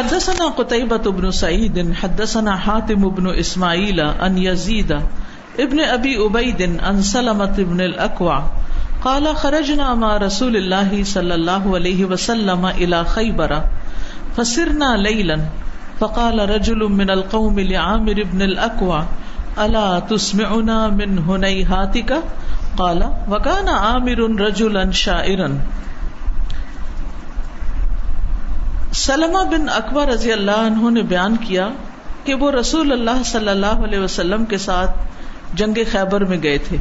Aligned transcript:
حدثنا 0.00 0.48
قتيبة 0.48 1.04
بن 1.12 1.30
سعيد، 1.30 1.94
حدثنا 1.94 2.56
حاتم 2.56 3.08
بن 3.08 3.26
اسماعيل 3.38 4.00
ان 4.00 4.38
يزيد 4.38 5.00
ابن 5.60 5.80
ابي 5.80 6.16
عبيد 6.16 6.62
ان 6.62 7.02
سلمة 7.02 7.56
بن 7.58 7.80
الاكوع 7.80 8.44
قال 9.04 9.36
خرجنا 9.36 9.94
مع 9.94 10.16
رسول 10.16 10.56
الله 10.56 11.04
صلى 11.04 11.34
الله 11.34 11.74
عليه 11.74 12.04
وسلم 12.04 12.66
الى 12.66 13.04
خيبر، 13.04 13.62
فسرنا 14.36 14.96
ليلا، 14.96 15.40
فقال 16.00 16.50
رجل 16.50 16.78
من 16.78 17.10
القوم 17.10 17.60
لعامر 17.60 18.22
بن 18.32 18.42
الاكوع 18.42 19.04
الا 19.58 19.98
تسمعنا 19.98 20.88
من 20.88 21.18
هنيهاتك؟ 21.18 22.22
قال 22.76 23.12
وكان 23.30 23.68
عامر 23.68 24.18
رجلا 24.40 24.92
شاعرا. 24.92 25.60
سلمہ 28.92 29.44
بن 29.50 29.68
اکبر 29.68 30.06
رضی 30.06 30.32
اللہ 30.32 30.50
عنہ 30.50 30.90
نے 30.90 31.02
بیان 31.02 31.36
کیا 31.36 31.68
کہ 32.24 32.34
وہ 32.34 32.50
رسول 32.50 32.92
اللہ 32.92 33.22
صلی 33.24 33.48
اللہ 33.48 33.66
علیہ 33.66 33.98
وسلم 33.98 34.44
کے 34.44 34.58
ساتھ 34.58 34.90
جنگ 35.54 35.78
خیبر 35.92 36.24
میں 36.24 36.42
گئے 36.42 36.58
تھے۔ 36.58 36.76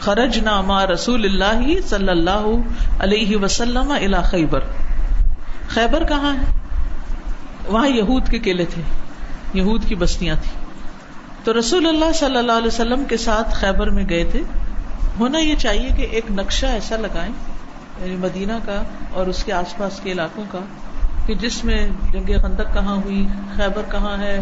خرج 0.00 0.38
نامہ 0.38 0.84
رسول 0.84 1.24
اللہ 1.24 1.80
صلی 1.88 2.08
اللہ 2.08 2.46
علیہ 3.00 3.36
وسلم 3.36 3.90
الا 3.90 4.20
خیبر۔ 4.20 4.60
خیبر 5.68 6.04
کہاں 6.04 6.36
ہے؟ 6.36 6.44
وہاں 7.66 7.88
یہود 7.88 8.28
کے 8.28 8.38
قلعے 8.38 8.64
تھے۔ 8.64 8.82
یہود 9.54 9.84
کی 9.88 9.94
بستیاں 9.94 10.36
تھی 10.42 10.50
تو 11.44 11.58
رسول 11.58 11.86
اللہ 11.86 12.12
صلی 12.14 12.36
اللہ 12.36 12.52
علیہ 12.52 12.66
وسلم 12.66 13.04
کے 13.04 13.16
ساتھ 13.16 13.54
خیبر 13.54 13.90
میں 13.90 14.08
گئے 14.08 14.24
تھے۔ 14.24 14.42
ہونا 15.20 15.38
یہ 15.38 15.54
چاہیے 15.56 15.88
کہ 15.96 16.02
ایک 16.02 16.30
نقشہ 16.30 16.66
ایسا 16.66 16.96
لگائیں 16.96 17.32
یعنی 18.00 18.16
مدینہ 18.16 18.52
کا 18.66 18.82
اور 19.12 19.26
اس 19.26 19.44
کے 19.44 19.52
آس 19.52 19.76
پاس 19.76 20.00
کے 20.02 20.12
علاقوں 20.12 20.44
کا 20.52 20.58
کہ 21.30 21.36
جس 21.36 21.64
میں 21.64 21.88
جنگ 22.12 22.30
خندق 22.42 22.74
کہاں 22.74 22.96
ہوئی، 22.96 23.26
خیبر 23.56 23.82
کہاں 23.90 24.18
ہے، 24.18 24.40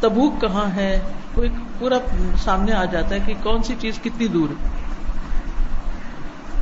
تبوک 0.00 0.40
کہاں 0.40 0.76
ہے 0.76 1.00
کوئی 1.34 1.48
پورا 1.78 1.94
سامنے 2.44 2.72
آ 2.72 2.84
جاتا 2.84 3.14
ہے 3.14 3.20
کہ 3.26 3.34
کون 3.42 3.62
سی 3.62 3.74
چیز 3.80 3.98
کتنی 4.04 4.28
دور 4.28 4.48
ہے۔ 4.50 4.68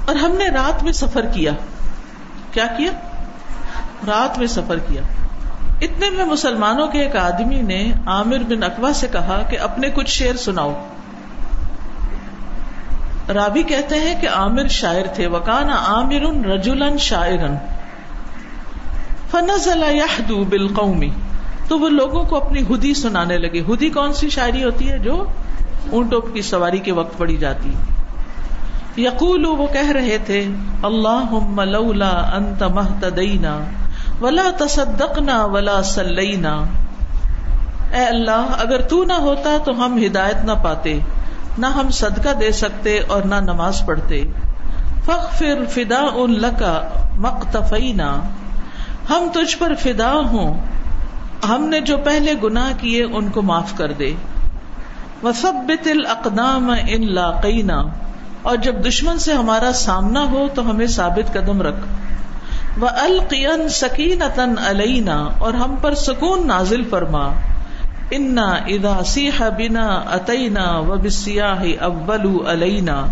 اور 0.07 0.15
ہم 0.15 0.31
نے 0.31 0.49
رات 0.49 0.83
میں 0.83 0.93
سفر 0.93 1.27
کیا۔ 1.27 1.53
کیا 2.53 2.67
کیا؟ 2.67 2.91
رات 4.07 4.39
میں 4.39 4.47
سفر 4.47 4.79
کیا۔ 4.79 5.03
اتنے 5.81 6.11
میں 6.11 6.25
مسلمانوں 6.25 6.87
کے 6.87 7.03
ایک 7.03 7.17
آدمی 7.17 7.63
نے 7.63 7.93
عامر 8.07 8.39
بن 8.39 8.63
اقوا 8.63 8.93
سے 8.93 9.09
کہا 9.13 9.43
کہ 9.51 9.59
اپنے 9.59 9.91
کچھ 9.91 10.11
شعر 10.11 10.37
سناؤ۔ 10.37 10.87
رابی 13.35 13.63
کہتے 13.63 13.95
ہیں 13.95 14.21
کہ 14.21 14.29
عامر 14.29 14.69
شاعر 14.69 15.15
تھے۔ 15.15 15.27
وکان 15.27 15.71
عامر 15.71 16.47
رجولن 16.47 16.99
شاعرن۔ 16.99 17.76
فنزل 19.37 19.83
يحدو 19.83 20.45
بالقومی 20.45 21.11
تو 21.69 21.79
وہ 21.79 21.89
لوگوں 21.89 22.25
کو 22.25 22.37
اپنی 22.37 22.63
ہدی 22.63 22.95
سنانے 22.95 23.39
لگے۔ 23.39 23.61
ہدی 23.61 23.91
کون 23.91 24.13
سی 24.13 24.31
شاعری 24.31 24.65
ہوتی 24.65 24.91
ہے 24.91 24.99
جو 24.99 25.25
اونٹوں 25.91 26.21
کی 26.21 26.43
سواری 26.43 26.79
کے 26.79 26.93
وقت 26.93 27.19
پڑی 27.19 27.37
جاتی 27.37 27.73
یقول 29.03 29.47
وہ 29.47 29.67
کہہ 29.73 29.91
رہے 29.91 30.19
تھے 30.27 30.47
اللہ 30.83 31.65
لولا 31.65 32.37
انت 32.37 32.63
مہتدینا 32.63 33.59
ولا 34.21 34.51
تصدقنا 34.59 35.45
ولا 35.45 35.83
سلینا 35.83 36.65
اے 37.93 38.05
اللہ، 38.05 38.47
اگر 38.59 38.81
تو 38.81 39.05
نہ 39.05 39.13
ہوتا 39.13 39.57
تو 39.65 39.85
ہم 39.85 40.05
ہدایت 40.07 40.45
نہ 40.45 40.53
پاتے، 40.63 40.99
نہ 41.59 41.67
ہم 41.67 41.91
صدقہ 41.91 42.33
دے 42.41 42.53
سکتے 42.53 43.01
اور 43.07 43.23
نہ 43.23 43.35
نماز 43.35 43.83
پڑھتے۔ 43.87 44.23
فخر 45.05 45.65
فدا 45.71 46.01
ان 46.15 46.33
لکا 46.33 46.83
مقتفینا۔ 47.17 48.21
ہم 49.11 49.29
تجھ 49.33 49.59
پر 49.59 49.75
فدا 49.75 50.13
ہوں۔ 50.13 50.61
ہم 51.49 51.65
نے 51.65 51.81
جو 51.81 51.97
پہلے 51.97 52.35
گناہ 52.43 52.73
کیے 52.81 53.05
ان 53.05 53.29
کو 53.29 53.43
معاف 53.43 53.77
کر 53.77 53.93
دے۔ 53.93 54.15
وسبت 55.23 55.89
الاقدام 55.91 56.75
ان 56.87 57.15
لاقینا 57.15 57.83
اور 58.43 58.57
جب 58.57 58.75
دشمن 58.89 59.19
سے 59.19 59.33
ہمارا 59.33 59.73
سامنا 59.73 60.31
ہو 60.31 60.49
تو 60.55 60.71
ہمیں 60.71 60.87
ثابت 60.87 61.33
قدم 61.33 61.63
رکھ۔ 61.63 61.87
وہ 62.81 62.89
القین 62.89 63.69
سکینتن 63.69 64.55
علینا 64.67 65.29
اور 65.39 65.55
ہم 65.55 65.75
پر 65.81 65.95
سکون 65.95 66.47
نازل 66.47 66.85
فرما۔ 66.85 67.31
انا 68.11 68.51
ادا 68.51 69.05
سیح 69.05 69.43
بنا 69.59 69.87
اتینا 69.87 70.79
و 70.79 70.97
بسیاہ 71.03 71.65
اول 71.81 72.47
علینا 72.47 73.07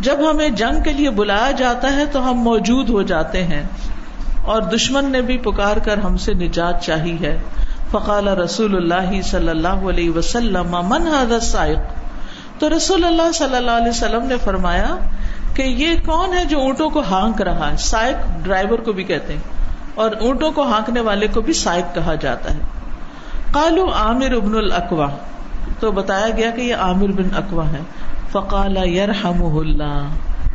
جب 0.00 0.30
ہمیں 0.30 0.48
جنگ 0.48 0.82
کے 0.82 0.92
لیے 0.92 1.10
بلایا 1.10 1.50
جاتا 1.50 1.92
ہے 1.92 2.06
تو 2.06 2.30
ہم 2.30 2.34
موجود 2.34 2.90
ہو 2.90 3.02
جاتے 3.02 3.44
ہیں۔ 3.44 3.62
اور 4.44 4.62
دشمن 4.72 5.10
نے 5.12 5.20
بھی 5.22 5.36
پکار 5.38 5.76
کر 5.84 5.98
ہم 5.98 6.16
سے 6.16 6.34
نجات 6.36 6.82
چاہی 6.84 7.16
ہے۔ 7.20 7.36
فقال 7.90 8.28
رسول 8.38 8.76
اللہ 8.76 9.20
صلی 9.22 9.48
اللہ 9.48 9.88
علیہ 9.88 10.10
وسلم، 10.10 10.76
من 10.88 11.08
سائق 11.42 12.60
تو 12.60 12.68
رسول 12.70 13.04
اللہ 13.04 13.30
صلی 13.34 13.56
اللہ 13.56 13.70
علیہ 13.70 13.88
وسلم 13.88 14.26
نے 14.26 14.36
فرمایا 14.44 14.94
کہ 15.54 15.62
یہ 15.62 15.94
کون 16.06 16.32
ہے 16.32 16.44
جو 16.44 16.60
اونٹوں 16.60 16.88
کو 16.90 17.02
ہانک 17.10 17.42
رہا 17.42 17.70
ہے؟ 17.70 17.76
سائق 17.80 18.16
ڈرائیور 18.44 18.78
کو 18.78 18.92
بھی 18.92 19.04
کہتے 19.04 19.32
ہیں، 19.32 19.40
اور 19.94 20.10
اونٹوں 20.20 20.50
کو 20.52 20.62
ہانکنے 20.64 21.00
والے 21.00 21.26
کو 21.28 21.40
بھی 21.40 21.52
سائق 21.56 21.94
کہا 21.94 22.14
جاتا 22.20 22.54
ہے۔ 22.54 22.60
کالو 23.52 23.86
عامر 23.94 24.34
ابن 24.34 24.54
الاقوا 24.58 25.08
تو 25.80 25.90
بتایا 25.92 26.28
گیا 26.36 26.50
کہ 26.50 26.60
یہ 26.60 26.74
عامر 26.80 27.12
بن 27.12 27.34
اقوا 27.36 27.68
ہے۔ 27.68 27.82
فقال 28.32 28.76
یرحم 28.88 29.44
اللہ، 29.58 30.08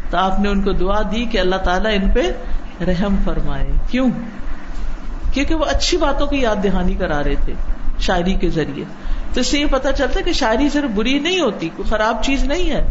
تو 0.10 0.18
آپ 0.18 0.40
نے 0.40 0.50
ان 0.50 0.62
کو 0.62 0.72
دعا 0.76 1.02
دی 1.12 1.26
کہ 1.26 1.38
اللہ 1.38 1.60
تعالیٰ 1.64 1.92
ان 1.94 2.10
پہ 2.12 2.32
رحم 2.82 3.16
فرمائے۔ 3.26 3.68
کیوں؟ 3.90 4.10
کیونکہ 5.34 5.56
وہ 5.56 5.66
اچھی 5.66 5.98
باتوں 5.98 6.28
کی 6.28 6.38
یاد 6.38 6.56
دہانی 6.64 6.94
کرا 6.94 7.24
رہے 7.24 7.36
تھے 7.46 7.54
شاعری 8.00 8.34
کے 8.34 8.50
ذریعے۔ 8.50 8.86
تو 9.34 9.40
اس 9.40 9.48
سے 9.48 9.60
یہ 9.60 9.66
پتا 9.72 9.94
چلتا 9.94 10.22
کہ 10.22 10.34
شاعری 10.34 10.70
صرف 10.70 10.90
بری 10.96 11.20
نہیں 11.20 11.40
ہوتی، 11.40 11.70
کوئی 11.76 11.90
خراب 11.90 12.24
چیز 12.24 12.44
نہیں 12.44 12.70
ہے۔ 12.70 12.88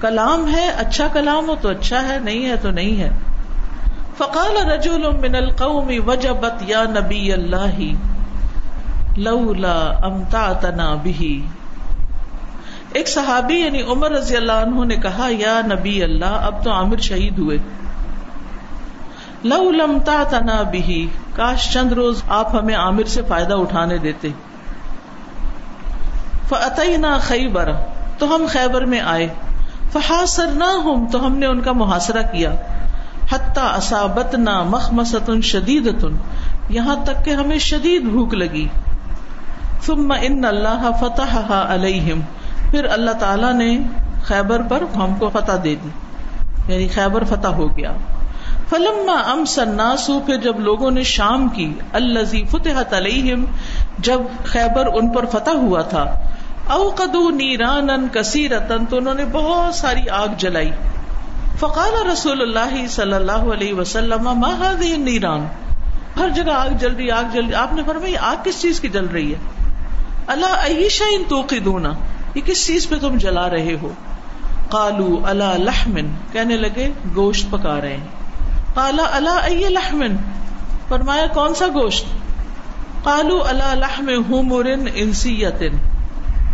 کلام 0.00 0.54
ہے 0.54 0.68
اچھا 0.68 1.08
کلام 1.12 1.48
ہو 1.48 1.54
تو 1.60 1.68
اچھا 1.68 2.08
ہے، 2.08 2.18
نہیں 2.18 2.48
ہے 2.48 2.56
تو 2.56 2.70
نہیں 2.70 3.00
ہے۔ 3.00 3.10
فقال 4.18 4.70
رجول 4.70 5.16
من 5.16 5.34
القوم 5.34 5.90
وجبت 6.06 6.62
یا 6.66 6.84
نبی 6.84 7.32
اللہ 7.32 7.80
لولا 9.16 9.92
امتعتنا 10.02 10.94
به۔ 10.94 11.36
ایک 12.92 13.08
صحابی 13.08 13.54
یعنی 13.54 13.82
عمر 13.82 14.10
رضی 14.10 14.36
اللہ 14.36 14.52
عنہ 14.52 14.84
نے 14.84 14.96
کہا، 14.96 15.28
یا 15.30 15.60
نبی 15.66 16.02
اللہ، 16.02 16.24
اب 16.24 16.64
تو 16.64 16.72
عامر 16.72 16.96
شہید 16.96 17.38
ہوئے۔ 17.38 17.58
لو 19.44 19.70
لمتا 19.70 20.22
تنا 20.30 20.62
بھی 20.62 21.08
کاش 21.34 21.72
چند 21.72 21.92
روز 21.92 22.22
آپ 22.28 22.54
ہمیں 22.54 22.74
عامر 22.74 23.04
سے 23.04 23.22
فائدہ 23.28 23.54
اٹھانے 23.54 23.98
دیتے۔ 23.98 24.28
فتعینہ 26.48 27.06
خیبر 27.20 27.68
تو 28.18 28.34
ہم 28.34 28.46
خیبر 28.48 28.84
میں 28.84 29.00
آئے۔ 29.00 29.28
فحاصر 29.92 30.46
نہ 30.46 30.64
ہوں 30.64 31.08
تو 31.08 31.26
ہم 31.26 31.38
نے 31.38 31.46
ان 31.46 31.60
کا 31.60 31.72
محاصرہ 31.72 32.22
کیا۔ 32.22 32.50
حتیٰ 33.32 33.76
اصابت 33.76 34.34
نہ 34.34 34.62
مخ 34.62 34.92
مستن 34.92 35.40
شدید 35.40 36.04
یہاں 36.68 36.96
تک 37.04 37.24
کہ 37.24 37.30
ہمیں 37.30 37.58
شدید 37.58 38.02
بھوک 38.02 38.34
لگی۔ 38.34 38.68
ثم 39.82 40.12
ان 40.20 40.44
اللہ 40.44 40.90
فتح 41.00 41.52
علیہم 41.68 42.20
پھر 42.70 42.84
اللہ 42.84 43.10
تعالی 43.10 43.52
نے 43.52 43.78
خیبر 44.24 44.60
پر 44.68 44.82
ہم 44.96 45.14
کو 45.18 45.28
فتح 45.28 45.52
دے 45.64 45.74
دی۔ 45.84 45.88
یعنی 46.68 46.88
خیبر 46.88 47.24
فتح 47.24 47.48
ہو 47.48 47.76
گیا۔ 47.76 47.92
فلما 48.72 49.30
ام 49.30 49.44
سناسو 49.44 50.20
پھر 50.20 50.36
جب 50.36 50.60
لوگوں 50.60 50.90
نے 50.90 51.02
شام 51.02 51.48
کی 51.48 51.72
الزی 51.92 52.44
فتح 52.44 52.96
علیہم، 52.96 53.44
جب 53.98 54.20
خیبر 54.44 54.86
ان 54.86 55.08
پر 55.08 55.24
فتح 55.26 55.50
ہوا 55.50 55.82
تھا 55.82 56.04
او 56.66 56.88
قدو 56.88 57.30
نیران 57.30 58.08
کثیر 58.12 58.58
تو 58.58 58.96
انہوں 58.96 59.14
نے 59.14 59.24
بہت 59.32 59.74
ساری 59.74 60.08
آگ 60.08 60.28
جلائی۔ 60.38 60.70
فقال 61.58 62.06
رسول 62.12 62.42
اللہ 62.42 62.86
صلی 62.86 63.12
اللہ 63.12 63.44
علیہ 63.56 63.74
وسلم، 63.74 64.28
ما 64.28 64.52
هذه 64.52 64.94
النيران 64.94 65.44
ہر 66.16 66.28
جگہ 66.28 66.52
آگ 66.52 66.70
جل 66.78 66.94
رہی، 66.94 67.10
آگ 67.10 67.24
جل 67.32 67.44
رہی۔ 67.44 67.54
آپ 67.54 67.72
نے 67.72 67.82
فرمایا 67.86 68.20
آگ 68.20 68.36
کس 68.44 68.62
چیز 68.62 68.80
کی 68.80 68.88
جل 68.88 69.06
رہی 69.06 69.34
ہے؟ 69.34 69.38
اللہ 70.26 70.56
عیشا 70.66 71.04
ان 71.12 71.22
توقدون 71.28 71.86
یہ 72.34 72.40
کس 72.44 72.66
چیز 72.66 72.88
پہ 72.88 72.96
تم 73.00 73.16
جلا 73.18 73.50
رہے 73.50 73.76
ہو؟ 73.82 73.92
قالو 74.68 75.20
اللہ 75.24 75.54
لحمن 75.58 76.10
کہنے 76.32 76.56
لگے، 76.56 76.90
گوشت 77.16 77.50
پکا 77.50 77.80
رہے 77.80 77.96
ہیں 77.96 78.21
کالا 78.74 79.02
اللہ 79.12 79.30
ائی 79.30 79.58
لحمن؟ 79.58 80.16
فرمایا 80.88 81.26
کون 81.26 81.54
سا 81.54 81.66
گوشت؟ 81.74 82.04
کالو 83.04 83.44
اللہ 83.44 83.74
لحم 83.74 84.10
ہوں 84.30 84.64
انسی 84.94 85.44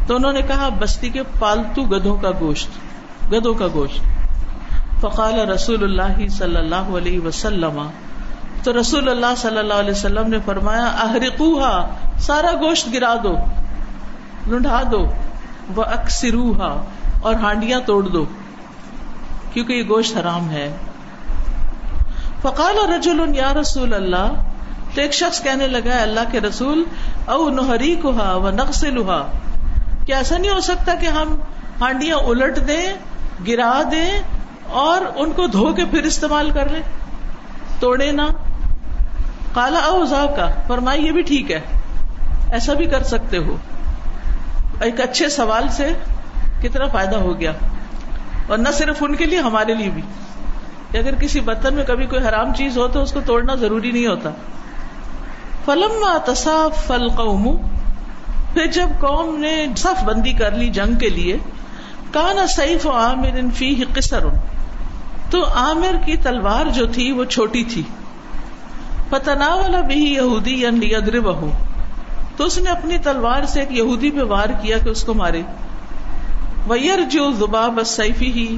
تو 0.07 0.17
انہوں 0.17 0.33
نے 0.33 0.43
کہا، 0.43 0.69
بستی 0.69 1.09
کے 1.09 1.23
پالتو 1.39 1.83
گدھوں 1.83 2.17
کا 2.17 2.31
گوشت، 2.41 2.69
گدھوں 3.33 3.55
کا 3.55 3.67
گوشت۔ 3.75 4.01
فقال 5.01 5.51
رسول 5.51 5.85
اللہ 5.85 6.29
صلی 6.29 6.57
اللہ 6.57 6.97
علیہ 6.97 7.21
وسلم۔ 7.21 7.91
تو 8.63 8.81
رسول 8.81 9.09
اللہ 9.09 9.35
صلی 9.37 9.59
اللہ 9.59 9.75
علیہ 9.75 9.91
وسلم 9.91 10.31
نے 10.31 10.39
فرمایا 10.45 10.87
اہرقوہا 10.87 11.89
سارا 12.19 12.53
گوشت 12.53 12.89
گرا 12.93 13.15
دو 13.25 13.37
لنڈا 14.47 14.83
دو 14.93 15.07
وہ 15.75 15.83
اکثروہا 15.83 16.85
اور 17.23 17.35
ہانڈیاں 17.35 17.81
توڑ 17.87 18.03
دو، 18.03 18.25
کیونکہ 19.53 19.73
یہ 19.73 19.83
گوشت 19.89 20.17
حرام 20.17 20.51
ہے۔ 20.51 20.77
فقال 22.43 22.93
رجل 22.93 23.37
یا 23.37 23.55
رسول 23.55 23.95
اللہ، 23.95 24.33
تو 24.95 25.01
ایک 25.01 25.15
شخص 25.15 25.43
کہنے 25.43 25.67
لگا 25.67 26.03
اللہ 26.03 26.21
کے 26.33 26.41
رسول، 26.41 26.85
او 27.25 27.49
نہری 27.49 27.95
کوہا 27.95 28.37
و 28.37 28.51
نقص 28.51 28.85
لوہا 28.85 29.33
کیا 30.07 30.17
ایسا 30.17 30.39
نہیں 30.39 30.53
ہو 30.53 30.61
سکتا 30.61 30.95
کہ 30.95 31.07
ہم 31.07 31.37
ہانڈیاں 31.81 32.17
الٹ 32.17 32.69
دیں، 32.69 32.95
گرا 33.47 33.83
دیں 33.91 34.23
اور 34.71 35.01
ان 35.17 35.33
کو 35.33 35.47
دھو 35.47 35.73
کے 35.73 35.85
پھر 35.85 36.03
استعمال 36.03 36.51
کر 36.51 36.69
لیں؟ 36.69 36.83
توڑے 37.81 38.13
نہ۔ 38.13 38.23
کالا 39.55 39.79
اوزا 39.79 40.27
کا 40.37 40.49
فرمائی، 40.67 41.07
یہ 41.07 41.13
بھی 41.13 41.23
ٹھیک 41.23 41.51
ہے۔ 41.51 41.61
ایسا 42.53 42.73
بھی 42.73 42.87
کر 42.87 43.03
سکتے 43.03 43.39
ہو۔ 43.39 43.57
ایک 44.81 45.01
اچھے 45.01 45.29
سوال 45.29 45.69
سے 45.69 45.93
کتنا 46.63 46.87
فائدہ 46.87 47.17
ہو 47.17 47.41
گیا۔ 47.41 47.53
اور 48.49 48.59
نہ 48.59 48.69
صرف 48.73 48.97
ان 49.01 49.15
کے 49.17 49.25
لیے، 49.25 49.39
ہمارے 49.39 49.75
لیے 49.75 49.91
بھی۔ 49.91 50.03
کہ 50.91 50.99
اگر 50.99 51.15
کسی 51.15 51.41
برتن 51.41 51.75
میں 51.75 51.85
کبھی 51.85 52.07
کوئی 52.07 52.29
حرام 52.29 52.55
چیز 52.55 52.79
ہو 52.79 52.89
تو 52.89 53.03
اس 53.03 53.13
کو 53.13 53.21
توڑنا 53.27 53.55
ضروری 53.55 53.91
نہیں 53.91 54.07
ہوتا۔ 54.07 54.31
فلم 55.65 56.07
تصاف 56.25 56.87
فل 56.87 57.09
قوم 57.09 57.57
پھر 58.55 58.67
جب 58.67 58.89
قوم 59.01 59.37
نے 59.37 59.67
صف 59.77 60.05
بندی 60.05 60.33
کر 60.33 60.51
لی 60.51 60.69
جنگ 60.69 60.99
کے 60.99 61.09
لیے 61.09 61.39
کانا 62.11 62.47
سیف 62.47 62.87
و 62.87 62.91
عامر 62.91 63.41
فی 63.55 63.85
قصر۔ 63.95 64.25
تو 65.31 65.45
عامر 65.45 65.97
کی 66.05 66.17
تلوار 66.17 66.67
جو 66.67 66.87
تھی 66.87 67.13
وہ 67.13 67.25
چھوٹی 67.25 67.65
تھی۔ 67.65 67.83
فتنا 69.11 69.55
والا 69.55 69.81
بھی 69.81 70.15
یہودی 70.15 70.67
ادر 70.67 71.21
بہو 71.21 71.51
تو 72.37 72.45
اس 72.45 72.59
نے 72.59 72.71
اپنی 72.71 72.99
تلوار 72.99 73.43
سے 73.45 73.61
ایک 73.61 73.73
یہودی 73.73 74.11
پہ 74.11 74.23
وار 74.23 74.49
کیا 74.63 74.79
کہ 74.79 74.89
اس 74.89 75.05
کو 75.05 75.15
مارے۔ 75.15 75.43
ویر 76.69 76.99
جو 77.11 77.33
زباب 77.33 77.81
سیفی 77.87 78.33
ہی 78.33 78.57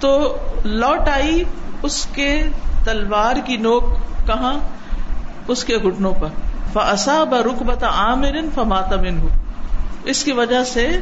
تو 0.00 0.36
لوٹ 0.64 1.08
آئی 1.08 1.44
اس 1.82 2.06
کے 2.06 2.42
تلوار 2.84 3.36
کی 3.44 3.56
نوک 3.56 3.84
کہاں؟ 4.26 4.54
اس 5.48 5.64
کے 5.64 5.76
گٹنوں 5.76 6.12
پر۔ 6.20 6.28
فسا 6.72 7.24
ب 7.24 7.34
رخ 7.34 7.62
بتا 7.62 7.88
عامر 7.88 8.36
فماتا 8.54 8.96
من 8.96 9.26
اس 10.04 10.24
کی 10.24 10.32
وجہ 10.32 10.64
سے 10.64 11.00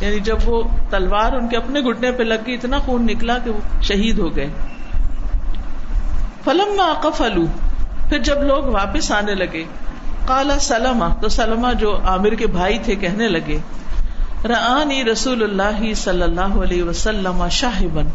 یعنی 0.00 0.20
جب 0.20 0.36
وہ 0.44 0.62
تلوار 0.90 1.32
ان 1.32 1.48
کے 1.48 1.56
اپنے 1.56 1.80
گٹنے 1.80 2.12
پہ 2.12 2.22
لگ 2.22 2.34
گئی، 2.46 2.54
اتنا 2.54 2.78
خون 2.78 3.06
نکلا 3.06 3.38
کہ 3.38 3.50
وہ 3.50 3.82
شہید 3.82 4.18
ہو 4.18 4.36
گئے۔ 4.36 4.50
فلم 6.44 6.76
میں 6.76 7.46
پھر 8.08 8.18
جب 8.18 8.42
لوگ 8.42 8.64
واپس 8.64 9.12
آنے 9.12 9.34
لگے 9.34 9.64
کالا 10.26 10.58
سلما 10.58 11.08
تو 11.20 11.28
سلما 11.28 11.72
جو 11.72 11.98
عامر 12.04 12.34
کے 12.34 12.46
بھائی 12.46 12.78
تھے، 12.78 12.94
کہنے 12.94 13.28
لگے 13.28 13.58
رانی 14.48 15.04
رسول 15.04 15.42
اللہ 15.42 15.94
صلی 15.94 16.22
اللہ 16.22 16.40
علیہ 16.40 16.82
وسلم 16.82 17.48
شاہبن 17.50 18.06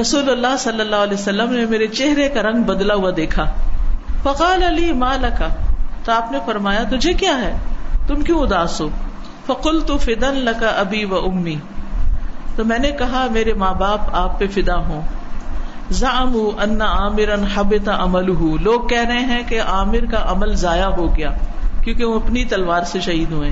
رسول 0.00 0.30
اللہ 0.30 0.56
صلی 0.58 0.80
اللہ 0.80 0.96
علیہ 0.96 1.14
وسلم 1.14 1.52
نے 1.52 1.66
میرے 1.66 1.86
چہرے 1.86 2.28
کا 2.28 2.42
رنگ 2.42 2.62
بدلا 2.62 2.94
ہوا 2.94 3.10
دیکھا۔ 3.16 3.44
فقال 4.22 4.62
علی 4.62 4.92
ماں 4.92 5.18
تو 6.04 6.12
آپ 6.12 6.32
نے 6.32 6.38
فرمایا، 6.46 6.82
تجھے 6.90 7.12
کیا 7.12 7.38
ہے؟ 7.38 7.56
تم 8.06 8.14
کیوں 8.14 8.40
اداس 8.40 8.80
ہو؟ 8.80 8.88
فکل 9.46 9.80
تو 9.86 9.98
فدن 9.98 10.34
لکا 10.34 10.66
ابی 10.66 11.04
و 11.04 11.16
امی۔ 11.16 11.56
تو 12.56 12.64
میں 12.64 12.78
نے 12.78 12.90
کہا، 12.90 13.26
میرے 13.30 13.52
ماں 13.52 13.74
باپ 13.74 14.00
آپ 14.12 14.38
پہ 14.38 14.46
فدا 14.46 14.76
ہوں۔ 14.76 15.02
زام 15.90 16.36
عامر 16.82 17.34
حبتا 17.54 18.02
عمل 18.04 18.32
لوگ 18.60 18.86
کہہ 18.86 19.06
رہے 19.08 19.20
ہیں 19.20 19.42
کہ 19.48 19.60
عامر 19.60 20.04
کا 20.10 20.24
عمل 20.26 20.54
ضائع 20.54 20.86
ہو 20.86 21.16
گیا، 21.16 21.30
کیونکہ 21.84 22.04
وہ 22.04 22.20
اپنی 22.20 22.44
تلوار 22.44 22.82
سے 22.82 23.00
شہید 23.00 23.32
ہوئے۔ 23.32 23.50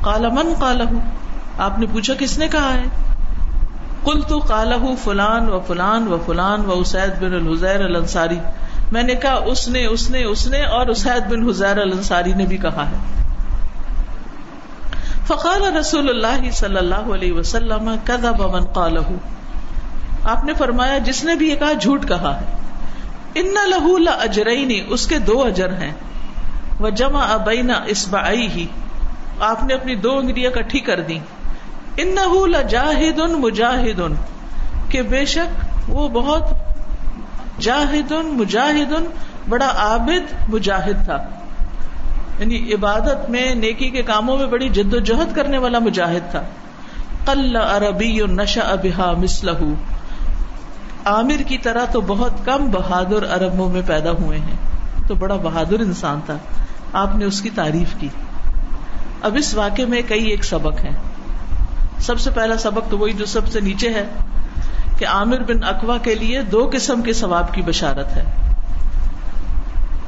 کالا 0.00 0.28
من 0.28 0.52
کالا 0.60 0.84
آپ 1.58 1.78
نے 1.78 1.86
پوچھا 1.92 2.14
کس 2.18 2.38
نے 2.38 2.48
کہا 2.48 2.74
ہے؟ 2.74 2.84
کل 4.04 4.22
تو 4.22 4.40
کالا 4.40 4.76
فلان 5.04 5.48
و 5.48 5.60
فلان 5.66 6.12
و 6.12 6.18
فلان 6.26 6.64
و 6.66 6.72
اسید 6.72 7.22
بن 7.22 7.34
الحزیر 7.34 7.80
الانصاری۔ 7.80 8.38
میں 8.92 9.02
نے 9.02 9.14
کہا، 9.14 9.34
اس 9.34 9.68
نے 9.68 9.86
اس 9.86 10.10
نے 10.10 10.24
اس 10.24 10.46
نے 10.46 10.62
اور 10.62 10.86
اسید 10.86 11.30
بن 11.30 11.48
حزیر 11.48 11.78
الانصاری 11.78 12.32
نے 12.32 12.46
بھی 12.46 12.56
کہا 12.56 12.84
ہے۔ 12.90 13.22
فقال 15.26 15.76
رسول 15.76 16.08
اللہ 16.08 16.50
صلی 16.50 16.76
اللہ 16.76 17.14
علیہ 17.14 17.32
وسلم 17.32 17.94
کدا 18.04 18.32
بمن 18.32 18.64
قالہ 18.64 18.98
آپ 20.24 20.44
نے 20.44 20.54
فرمایا، 20.54 20.98
جس 20.98 21.24
نے 21.24 21.34
بھی 21.34 21.48
یہ 21.48 21.54
کہا، 21.54 21.72
جھوٹ 21.72 22.08
کہا 22.08 22.40
ہے۔ 22.40 22.44
ان 23.34 23.54
لہو 23.68 23.98
لا 23.98 24.18
اس 24.88 25.06
کے 25.06 25.18
دو 25.18 25.44
اجر 25.44 25.72
ہیں۔ 25.72 25.92
وہ 26.80 26.90
جمع 26.90 27.26
ابینا 27.28 27.74
اسبائی 27.86 28.46
ہی 28.46 28.66
آپ 29.40 29.64
نے 29.64 29.74
اپنی 29.74 29.94
دو 29.94 30.18
انگلیاں 30.18 30.50
کٹھی 30.50 30.80
کر 30.80 31.00
دی 31.00 31.18
ان 31.96 32.16
جاہد 32.68 33.18
مجاہد 33.18 34.00
کہ 34.88 35.02
بے 35.02 35.24
شک 35.24 35.64
وہ 35.88 36.08
بہت 36.08 36.42
جاہد 37.60 38.12
مجاہد 38.12 38.92
بڑا 39.48 39.68
عابد 39.76 40.48
مجاہد 40.48 41.04
تھا۔ 41.04 41.16
یعنی 42.38 42.72
عبادت 42.74 43.30
میں، 43.30 43.54
نیکی 43.54 43.90
کے 43.90 44.02
کاموں 44.02 44.38
میں 44.38 44.46
بڑی 44.46 44.68
جد 44.68 44.94
و 44.94 44.98
جہد 44.98 45.36
کرنے 45.36 45.58
والا 45.58 45.78
مجاہد 45.78 46.30
تھا۔ 46.30 46.42
قل 47.24 47.56
عربی 47.56 48.18
نشا 48.28 48.60
ابہا 48.60 49.12
مسلح 49.12 49.60
عامر 51.04 51.42
کی 51.42 51.58
طرح 51.58 51.84
تو 51.84 52.00
بہت 52.00 52.32
کم 52.44 52.70
بہادر 52.70 53.24
عربوں 53.24 53.68
میں 53.68 53.82
پیدا 53.86 54.10
ہوئے 54.10 54.38
ہیں۔ 54.38 54.56
تو 55.08 55.14
بڑا 55.14 55.36
بہادر 55.36 55.80
انسان 55.80 56.20
تھا۔ 56.26 56.36
آپ 56.92 57.16
نے 57.16 57.24
اس 57.24 57.40
کی 57.40 57.50
تعریف 57.50 57.94
کی۔ 58.00 58.08
اب 59.22 59.36
اس 59.36 59.54
واقعے 59.54 59.84
میں 59.84 60.02
کئی 60.08 60.24
ایک 60.24 60.44
سبق 60.44 60.80
ہیں۔ 60.84 60.96
سب 61.98 62.20
سے 62.20 62.30
پہلا 62.30 62.56
سبق 62.56 62.90
تو 62.90 62.98
وہی 62.98 63.12
جو 63.12 63.24
سب 63.24 63.48
سے 63.48 63.60
نیچے 63.60 63.88
ہے 63.90 64.04
کہ 64.98 65.06
عامر 65.06 65.38
بن 65.38 65.64
اقوا 65.64 65.98
کے 65.98 66.14
لیے 66.14 66.42
دو 66.42 66.70
قسم 66.72 67.02
کے 67.02 67.12
ثواب 67.12 67.54
کی 67.54 67.62
بشارت 67.62 68.06
ہے۔ 68.16 68.24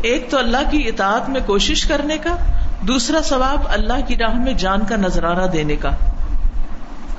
ایک 0.02 0.30
تو 0.30 0.38
اللہ 0.38 0.70
کی 0.70 0.88
اطاعت 0.88 1.28
میں 1.28 1.40
کوشش 1.46 1.84
کرنے 1.84 2.18
کا، 2.18 2.36
دوسرا 2.80 3.22
ثواب 3.22 3.60
اللہ 3.68 4.06
کی 4.08 4.16
راہ 4.16 4.34
میں 4.34 4.52
جان 4.52 4.84
کا 4.88 4.96
نذرانہ 4.96 5.46
دینے 5.46 5.76
کا۔ 5.76 5.90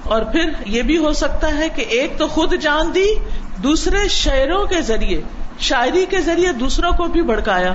اور 0.04 0.22
پھر 0.22 0.50
یہ 0.66 0.82
بھی 0.82 0.98
ہو 0.98 1.14
سکتا 1.14 1.48
ہے 1.48 1.70
کہ 1.70 1.82
ایک 1.82 2.18
تو 2.18 2.28
خود 2.28 2.54
جان 2.62 2.96
دی، 2.96 3.16
دوسرے 3.58 4.08
شعروں 4.08 4.66
کے 4.66 4.82
ذریعے، 4.82 5.22
شاعری 5.60 6.06
کے 6.10 6.22
ذریعے 6.22 6.52
دوسروں 6.52 6.92
کو 6.92 7.04
بھی 7.04 7.22
بڑکایا 7.22 7.74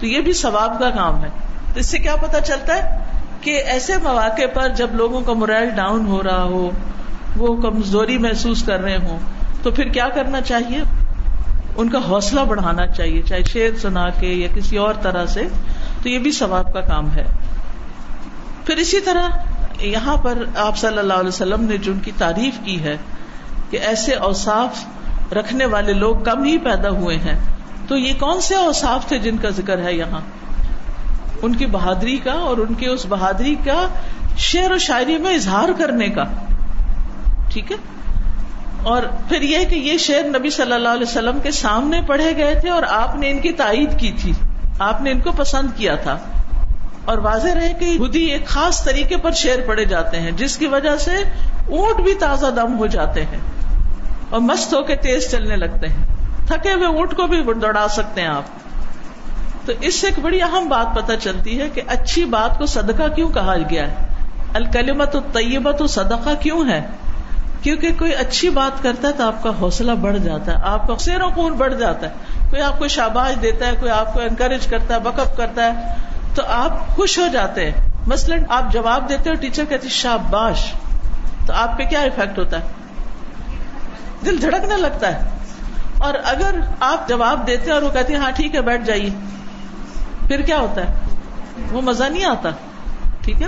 تو 0.00 0.06
یہ 0.06 0.20
بھی 0.20 0.32
ثواب 0.32 0.78
کا 0.78 0.90
کام 0.90 1.24
ہے۔ 1.24 1.28
تو 1.74 1.80
اس 1.80 1.86
سے 1.86 1.98
کیا 1.98 2.16
پتا 2.16 2.40
چلتا 2.40 2.74
ہے؟ 2.76 3.05
کہ 3.46 3.62
ایسے 3.66 3.92
مواقع 4.02 4.46
پر 4.54 4.68
جب 4.68 4.88
لوگوں 4.92 5.20
کا 5.20 5.32
مرائل 5.32 5.68
ڈاؤن 5.70 6.06
ہو 6.06 6.22
رہا 6.22 6.42
ہو، 6.42 6.70
وہ 7.36 7.62
کمزوری 7.62 8.18
محسوس 8.18 8.62
کر 8.62 8.80
رہے 8.80 8.96
ہوں، 8.96 9.18
تو 9.62 9.70
پھر 9.70 9.84
کیا 9.84 10.08
کرنا 10.08 10.40
چاہیے؟ 10.40 10.82
ان 11.76 11.88
کا 11.88 11.98
حوصلہ 11.98 12.40
بڑھانا 12.40 12.86
چاہیے، 12.86 13.22
چاہے 13.22 13.42
شیر 13.42 13.70
سنا 13.76 14.10
کے 14.10 14.26
یا 14.26 14.48
کسی 14.54 14.76
اور 14.76 14.94
طرح 15.02 15.26
سے، 15.26 15.42
تو 16.02 16.08
یہ 16.08 16.18
بھی 16.18 16.30
ثواب 16.30 16.72
کا 16.72 16.80
کام 16.80 17.10
ہے۔ 17.10 17.24
پھر 18.66 18.76
اسی 18.76 19.00
طرح 19.00 19.28
یہاں 19.80 20.16
پر 20.16 20.38
آپ 20.56 20.78
صلی 20.78 20.98
اللہ 20.98 21.14
علیہ 21.14 21.28
وسلم 21.28 21.64
نے 21.64 21.76
جو 21.76 21.92
ان 21.92 21.98
کی 21.98 22.10
تعریف 22.18 22.54
کی 22.64 22.82
ہے 22.82 22.96
کہ 23.70 23.76
ایسے 23.76 24.14
اوساف 24.14 24.84
رکھنے 25.32 25.64
والے 25.64 25.92
لوگ 25.92 26.16
کم 26.16 26.44
ہی 26.44 26.58
پیدا 26.58 26.88
ہوئے 26.88 27.16
ہیں۔ 27.16 27.38
تو 27.88 27.96
یہ 27.96 28.12
کون 28.18 28.40
سے 28.40 28.54
اوساف 28.54 29.08
تھے 29.08 29.18
جن 29.18 29.36
کا 29.36 29.48
ذکر 29.50 29.82
ہے 29.84 29.94
یہاں؟ 29.94 30.20
ان 31.46 31.54
کی 31.54 31.66
بہادری 31.66 32.16
کا 32.16 32.32
اور 32.32 32.56
ان 32.56 32.74
کی 32.74 32.86
اس 32.86 33.06
بہادری 33.08 33.54
کا 33.64 33.88
شعر 34.38 34.70
و 34.70 34.78
شاعری 34.78 35.18
میں 35.18 35.34
اظہار 35.34 35.68
کرنے 35.78 36.08
کا۔ 36.08 36.24
ٹھیک 37.52 37.72
ہے؟ 37.72 37.76
اور 38.82 39.02
پھر 39.28 39.42
یہ 39.42 39.64
کہ 39.64 39.74
یہ 39.74 39.98
شعر 39.98 40.38
نبی 40.38 40.50
صلی 40.50 40.72
اللہ 40.72 40.88
علیہ 40.88 41.06
وسلم 41.08 41.38
کے 41.42 41.50
سامنے 41.50 42.00
پڑھے 42.06 42.36
گئے 42.36 42.54
تھے 42.60 42.70
اور 42.70 42.82
آپ 42.88 43.16
نے 43.16 43.30
ان 43.30 43.38
کی 43.38 43.52
تائید 43.52 44.00
کی 44.00 44.12
تھی۔ 44.12 44.32
آپ 44.78 45.00
نے 45.00 45.10
ان 45.10 45.20
کو 45.20 45.30
پسند 45.32 45.68
کیا 45.76 45.94
تھا۔ 45.94 46.18
اور 47.04 47.18
واضح 47.18 47.48
رہے 47.48 47.72
کہ 47.80 47.98
خود 47.98 48.16
ہی 48.16 48.20
ایک 48.20 48.46
خاص 48.46 48.84
طریقے 48.84 49.16
پر 49.16 49.32
شعر 49.32 49.58
پڑے 49.66 49.84
جاتے 49.84 50.20
ہیں، 50.20 50.30
جس 50.30 50.56
کی 50.58 50.66
وجہ 50.66 50.96
سے 50.96 51.14
اونٹ 51.68 52.00
بھی 52.00 52.14
تازہ 52.14 52.46
دم 52.46 52.78
ہو 52.78 52.86
جاتے 52.86 53.24
ہیں 53.24 53.38
اور 54.30 54.40
مست 54.40 54.74
ہو 54.74 54.82
کے 54.82 54.96
تیز 54.96 55.30
چلنے 55.30 55.56
لگتے 55.56 55.88
ہیں۔ 55.88 56.04
تھکے 56.46 56.72
ہوئے 56.72 56.86
اونٹ 56.86 57.16
کو 57.16 57.26
بھی 57.26 57.42
دوڑا 57.42 57.88
سکتے 57.88 58.20
ہیں 58.20 58.28
آپ۔ 58.28 58.42
تو 59.66 59.72
اس 59.80 59.94
سے 59.94 60.06
ایک 60.06 60.18
بڑی 60.18 60.42
اہم 60.42 60.68
بات 60.68 60.96
پتہ 60.96 61.12
چلتی 61.22 61.60
ہے 61.60 61.68
کہ 61.68 61.82
اچھی 61.86 62.24
بات 62.24 62.58
کو 62.58 62.66
صدقہ 62.66 63.08
کیوں 63.08 63.28
کہا 63.28 63.54
گیا 63.70 63.86
ہے؟ 63.86 63.94
الکلمت 64.54 65.12
طیبت 65.12 65.90
صدقہ 65.90 66.30
کیوں 66.40 66.68
ہے؟ 66.68 66.86
کیونکہ 67.62 67.88
کوئی 67.98 68.14
اچھی 68.14 68.50
بات 68.50 68.82
کرتا 68.82 69.08
ہے 69.08 69.12
تو 69.12 69.26
آپ 69.26 69.42
کا 69.42 69.50
حوصلہ 69.60 69.92
بڑھ 69.92 70.18
جاتا 70.18 70.52
ہے، 70.52 70.56
آپ 70.62 70.86
کا 70.86 70.98
سیروں 70.98 71.30
خون 71.30 71.52
بڑھ 71.52 71.74
جاتا 71.74 72.06
ہے۔ 72.06 72.12
کوئی 72.50 72.62
آپ 72.62 72.78
کو 72.78 72.88
شاباش 72.88 73.42
دیتا 73.42 73.66
ہے، 73.66 73.72
کوئی 73.80 73.90
آپ 73.90 74.14
کو 74.14 74.20
انکریج 74.20 74.66
کرتا 74.66 74.94
ہے 74.94 75.00
بکپ 75.00 75.36
کرتا 75.36 75.62
ہے، 75.66 75.94
تو 76.34 76.42
آپ 76.46 76.88
خوش 76.88 77.18
ہو 77.18 77.26
جاتے 77.32 77.70
ہیں۔ 77.70 77.72
مثلاً 78.06 78.42
آپ 78.48 78.72
جواب 78.72 79.08
دیتے 79.08 79.30
ہو 79.30 79.34
ٹیچر 79.34 79.64
کہتی 79.64 79.88
شاباش۔ 79.88 80.72
تو 81.46 81.52
آپ 81.52 81.78
پہ 81.78 81.84
کیا 81.84 82.00
افیکٹ 82.00 82.38
ہوتا 82.38 82.58
ہے؟ 82.58 82.64
دل 84.24 84.42
دھڑکنے 84.42 84.76
لگتا 84.76 85.14
ہے۔ 85.14 85.28
اور 85.98 86.14
اگر 86.24 86.54
آپ 86.80 87.08
جواب 87.08 87.46
دیتے 87.46 87.70
اور 87.70 87.82
وہ 87.82 87.90
کہتی 87.90 88.14
ہاں 88.14 88.30
ٹھیک 88.30 88.54
ہے، 88.54 88.60
بیٹھ 88.60 88.84
جائیے۔ 88.84 89.10
پھر 90.28 90.40
کیا 90.40 90.58
ہوتا 90.58 90.80
ہے؟ 90.80 90.94
وہ 91.72 91.80
مزہ 91.80 92.04
نہیں 92.04 92.24
آتا۔ 92.24 92.50
ٹھیک 93.20 93.42
ہے؟ 93.42 93.46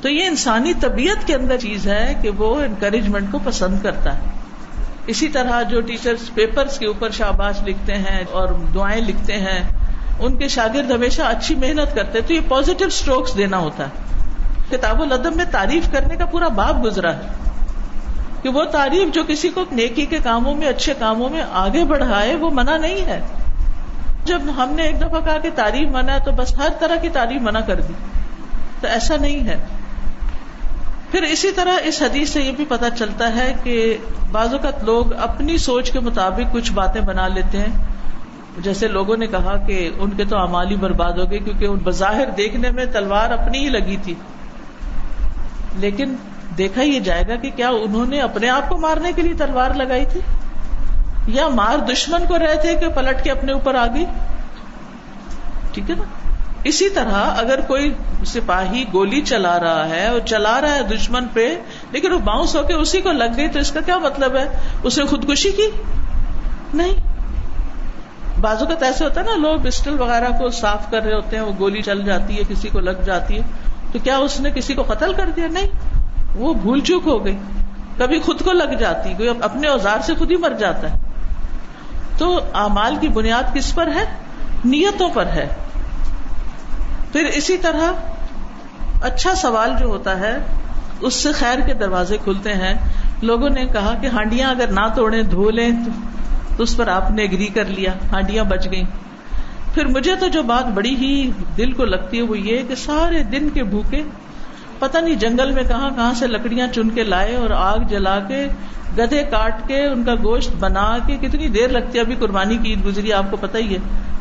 تو 0.00 0.08
یہ 0.08 0.24
انسانی 0.24 0.74
طبیعت 0.74 1.26
کے 1.26 1.34
اندر 1.34 1.56
چیز 1.56 1.86
ہے 1.86 2.14
کہ 2.22 2.30
وہ 2.30 2.62
انکریجمنٹ 2.62 3.32
کو 3.32 3.38
پسند 3.44 3.78
کرتا 3.82 4.14
ہے۔ 4.14 4.20
اسی 5.06 5.28
طرح 5.28 5.62
جو 5.62 5.80
ٹیچر 5.80 6.14
پیپر 6.34 6.64
کے 6.78 6.86
اوپر 6.86 7.10
شاباش 7.10 7.62
لکھتے 7.66 7.94
ہیں 7.94 8.24
اور 8.30 8.48
دعائیں 8.74 9.04
لکھتے 9.04 9.32
ہیں، 9.32 9.60
ان 10.18 10.36
کے 10.36 10.48
شاگرد 10.48 10.90
ہمیشہ 10.90 11.22
اچھی 11.22 11.54
محنت 11.54 11.94
کرتے 11.94 12.20
تو 12.20 12.32
یہ 12.32 12.40
پوزیٹو 12.48 12.84
اسٹروکس 12.84 13.36
دینا 13.36 13.56
ہوتا 13.56 13.84
ہے۔ 13.84 14.24
کتاب 14.70 15.02
العدم 15.02 15.36
میں 15.36 15.44
تعریف 15.50 15.92
کرنے 15.92 16.16
کا 16.16 16.26
پورا 16.26 16.48
باب 16.48 16.84
گزرا 16.84 17.14
ہے۔ 17.14 17.20
کہ 18.42 18.48
وہ 18.48 18.64
تعریف 18.64 19.14
جو 19.14 19.22
کسی 19.28 19.48
کو 19.48 19.64
نیکی 19.72 20.06
کے 20.06 20.18
کاموں 20.24 20.54
میں، 20.54 20.68
اچھے 20.68 20.94
کاموں 20.98 21.28
میں 21.28 21.42
آگے 21.52 21.84
بڑھائے، 21.84 22.34
وہ 22.34 22.50
منع 22.50 22.76
نہیں 22.76 23.04
ہے۔ 23.04 23.20
جب 24.24 24.42
ہم 24.56 24.72
نے 24.72 24.82
ایک 24.82 25.00
دفعہ 25.00 25.20
کہا 25.24 25.38
کہ 25.38 25.50
تعریف 25.54 25.88
منع 25.88 26.18
تو 26.18 26.32
بس 26.32 26.58
ہر 26.58 26.68
طرح 26.80 26.96
کی 26.96 27.08
تعریف 27.08 27.42
منع 27.42 27.60
کر 27.60 27.80
دی۔ 27.80 27.92
تو 28.80 28.86
ایسا 28.86 29.16
نہیں 29.16 29.46
ہے۔ 29.46 29.56
پھر 31.10 31.22
اسی 31.22 31.52
طرح 31.52 31.72
اس 31.84 32.02
حدیث 32.02 32.30
سے 32.30 32.40
یہ 32.40 32.52
بھی 32.52 32.64
پتا 32.68 32.90
چلتا 32.90 33.34
ہے 33.34 33.54
کہ 33.62 33.96
بعض 34.32 34.52
اوقات 34.52 34.84
لوگ 34.84 35.12
اپنی 35.12 35.58
سوچ 35.58 35.90
کے 35.90 36.00
مطابق 36.00 36.54
کچھ 36.54 36.72
باتیں 36.72 37.00
بنا 37.00 37.28
لیتے 37.28 37.58
ہیں۔ 37.58 37.84
جیسے 38.58 38.88
لوگوں 38.88 39.16
نے 39.16 39.26
کہا 39.26 39.56
کہ 39.66 39.90
ان 39.98 40.10
کے 40.10 40.24
تو 40.24 40.38
امالی 40.38 40.76
برباد 40.76 41.12
ہو 41.12 41.30
گئے 41.30 41.38
کیونکہ 41.38 41.64
ان 41.64 41.78
بظاہر 41.84 42.26
دیکھنے 42.26 42.70
میں 42.70 42.84
تلوار 42.84 43.30
اپنی 43.30 43.58
ہی 43.58 43.68
لگی 43.68 43.96
تھی۔ 44.02 44.14
لیکن 45.76 46.16
دیکھا 46.58 46.82
یہ 46.82 47.00
جائے 47.00 47.24
گا 47.28 47.36
کہ 47.36 47.50
کیا 47.56 47.68
انہوں 47.68 48.06
نے 48.06 48.20
اپنے 48.20 48.48
آپ 48.48 48.68
کو 48.68 48.76
مارنے 48.76 49.12
کے 49.12 49.22
لیے 49.22 49.34
تلوار 49.34 49.70
لگائی 49.70 50.04
تھی؟ 50.12 50.20
یا 51.26 51.48
مار 51.48 51.78
دشمن 51.78 52.26
کو 52.28 52.38
رہے 52.38 52.56
تھے 52.56 52.74
کہ 52.74 52.88
پلٹ 52.88 53.24
کے 53.24 53.30
اپنے 53.30 53.52
اوپر 53.52 53.74
آ 53.74 53.86
گئی؟ 53.94 54.04
ٹھیک 55.72 55.90
ہے 55.90 55.94
نا؟ 55.94 56.04
اسی 56.64 56.88
طرح 56.88 57.12
اگر 57.12 57.60
کوئی 57.60 57.94
سپاہی 58.26 58.84
گولی 58.92 59.20
چلا 59.20 59.60
رہا 59.60 59.88
ہے 59.88 60.06
اور 60.06 60.20
چلا 60.20 60.60
رہا 60.60 60.74
ہے 60.74 60.82
دشمن 60.82 61.26
پہ، 61.32 61.56
لیکن 61.90 62.12
وہ 62.12 62.18
باؤنس 62.18 62.56
ہو 62.56 62.62
کے 62.62 62.72
اسی 62.74 63.00
کو 63.00 63.12
لگ 63.12 63.24
گئی 63.36 63.48
تو 63.48 63.58
اس 63.58 63.72
کا 63.72 63.80
کیا 63.80 63.98
مطلب 63.98 64.36
ہے؟ 64.36 64.44
اس 64.82 64.98
نے 64.98 65.04
خودکشی 65.04 65.50
کی؟ 65.50 65.70
نہیں۔ 66.74 66.92
بازو 68.40 68.66
کا 68.66 68.86
ایسے 68.86 69.04
ہوتا 69.04 69.20
ہے 69.20 69.26
نا، 69.26 69.36
لوگ 69.36 69.60
پسٹل 69.62 70.00
وغیرہ 70.00 70.28
کو 70.38 70.50
صاف 70.50 70.90
کر 70.90 71.02
رہے 71.02 71.14
ہوتے 71.14 71.36
ہیں، 71.36 71.44
وہ 71.44 71.52
گولی 71.58 71.82
چل 71.82 72.04
جاتی 72.04 72.38
ہے، 72.38 72.42
کسی 72.48 72.68
کو 72.68 72.80
لگ 72.80 73.02
جاتی 73.04 73.36
ہے، 73.36 73.42
تو 73.92 73.98
کیا 74.04 74.16
اس 74.16 74.40
نے 74.40 74.50
کسی 74.50 74.74
کو 74.74 74.82
قتل 74.82 75.12
کر 75.12 75.26
دیا؟ 75.26 75.46
نہیں۔ 75.46 75.68
وہ 76.36 76.54
بھول 76.54 76.80
چوک 76.80 77.02
ہو 77.06 77.24
گئی۔ 77.24 77.38
کبھی 77.98 78.20
خود 78.20 78.42
کو 78.42 78.52
لگ 78.52 78.74
جاتی، 78.74 79.14
کوئی 79.16 79.28
اپنے 79.42 79.68
اوزار 79.68 79.98
سے 80.02 80.14
خود 80.14 80.30
ہی 80.30 80.36
مر 80.36 80.50
جاتا 80.50 80.92
ہے۔ 80.92 81.01
تو 82.18 82.40
امال 82.52 82.96
کی 83.00 83.08
بنیاد 83.08 83.54
کس 83.54 83.74
پر 83.74 83.86
ہے؟ 83.86 84.04
نیتوں 84.64 85.08
پر 85.14 85.26
ہے۔ 85.26 85.48
پھر 87.12 87.24
اسی 87.24 87.56
طرح 87.56 87.92
اچھا 89.02 89.34
سوال 89.34 89.72
جو 89.80 89.86
ہوتا 89.86 90.20
ہے، 90.20 90.38
اس 91.00 91.14
سے 91.14 91.32
خیر 91.32 91.58
کے 91.60 91.74
دروازے 91.74 92.16
کھلتے 92.24 92.52
ہیں۔ 92.52 92.74
لوگوں 93.22 93.48
نے 93.48 93.66
کہا 93.66 93.94
کہ 94.00 94.06
ہانڈیاں 94.06 94.50
اگر 94.50 94.66
نہ 94.66 94.86
توڑے 94.94 95.22
دھو 95.22 95.50
لیں 95.50 95.70
تو 96.56 96.62
اس 96.62 96.76
پر 96.76 96.88
آپ 96.88 97.10
نے 97.10 97.22
اگری 97.22 97.46
کر 97.46 97.64
لیا، 97.64 97.92
ہانڈیاں 98.12 98.44
بچ 98.44 98.68
گئیں۔ 98.70 98.84
پھر 99.74 99.86
مجھے 99.86 100.16
تو 100.16 100.28
جو 100.28 100.42
بات 100.42 100.66
بڑی 100.66 100.94
ہی 100.94 101.30
دل 101.56 101.72
کو 101.72 101.84
لگتی 101.84 102.16
ہے 102.16 102.22
وہ 102.22 102.38
یہ 102.38 102.62
کہ 102.68 102.74
سارے 102.74 103.22
دن 103.22 103.48
کے 103.48 103.64
بھوکے 103.64 104.02
پتہ 104.82 104.98
نہیں 104.98 105.14
جنگل 105.14 105.52
میں 105.52 105.62
کہاں 105.62 105.90
کہاں 105.90 106.14
سے 106.14 106.26
لکڑیاں 106.26 106.66
چن 106.66 106.90
کے 106.90 107.02
لائے 107.04 107.36
اور 107.36 107.50
آگ 107.50 107.78
جلا 107.78 108.18
کے 108.18 108.46
گدے 108.98 109.22
کاٹ 109.22 109.68
کے 109.68 109.86
ان 109.86 110.04
کا 110.04 110.14
گوشت 110.14 110.50
بنا 110.58 110.98
کے 111.06 111.16
کتنی 111.16 111.48
دیر 111.48 111.68
لگتی 111.68 111.98
ہے؟ 111.98 112.02
ابھی 112.02 112.14
قربانی 112.14 112.56
کی 112.56 112.70
عید 112.70 112.84
گزری، 112.84 113.12
آپ 113.12 113.30
کو 113.30 113.36
پتا 113.40 113.58
ہی 113.58 113.72
ہے۔ 113.72 113.78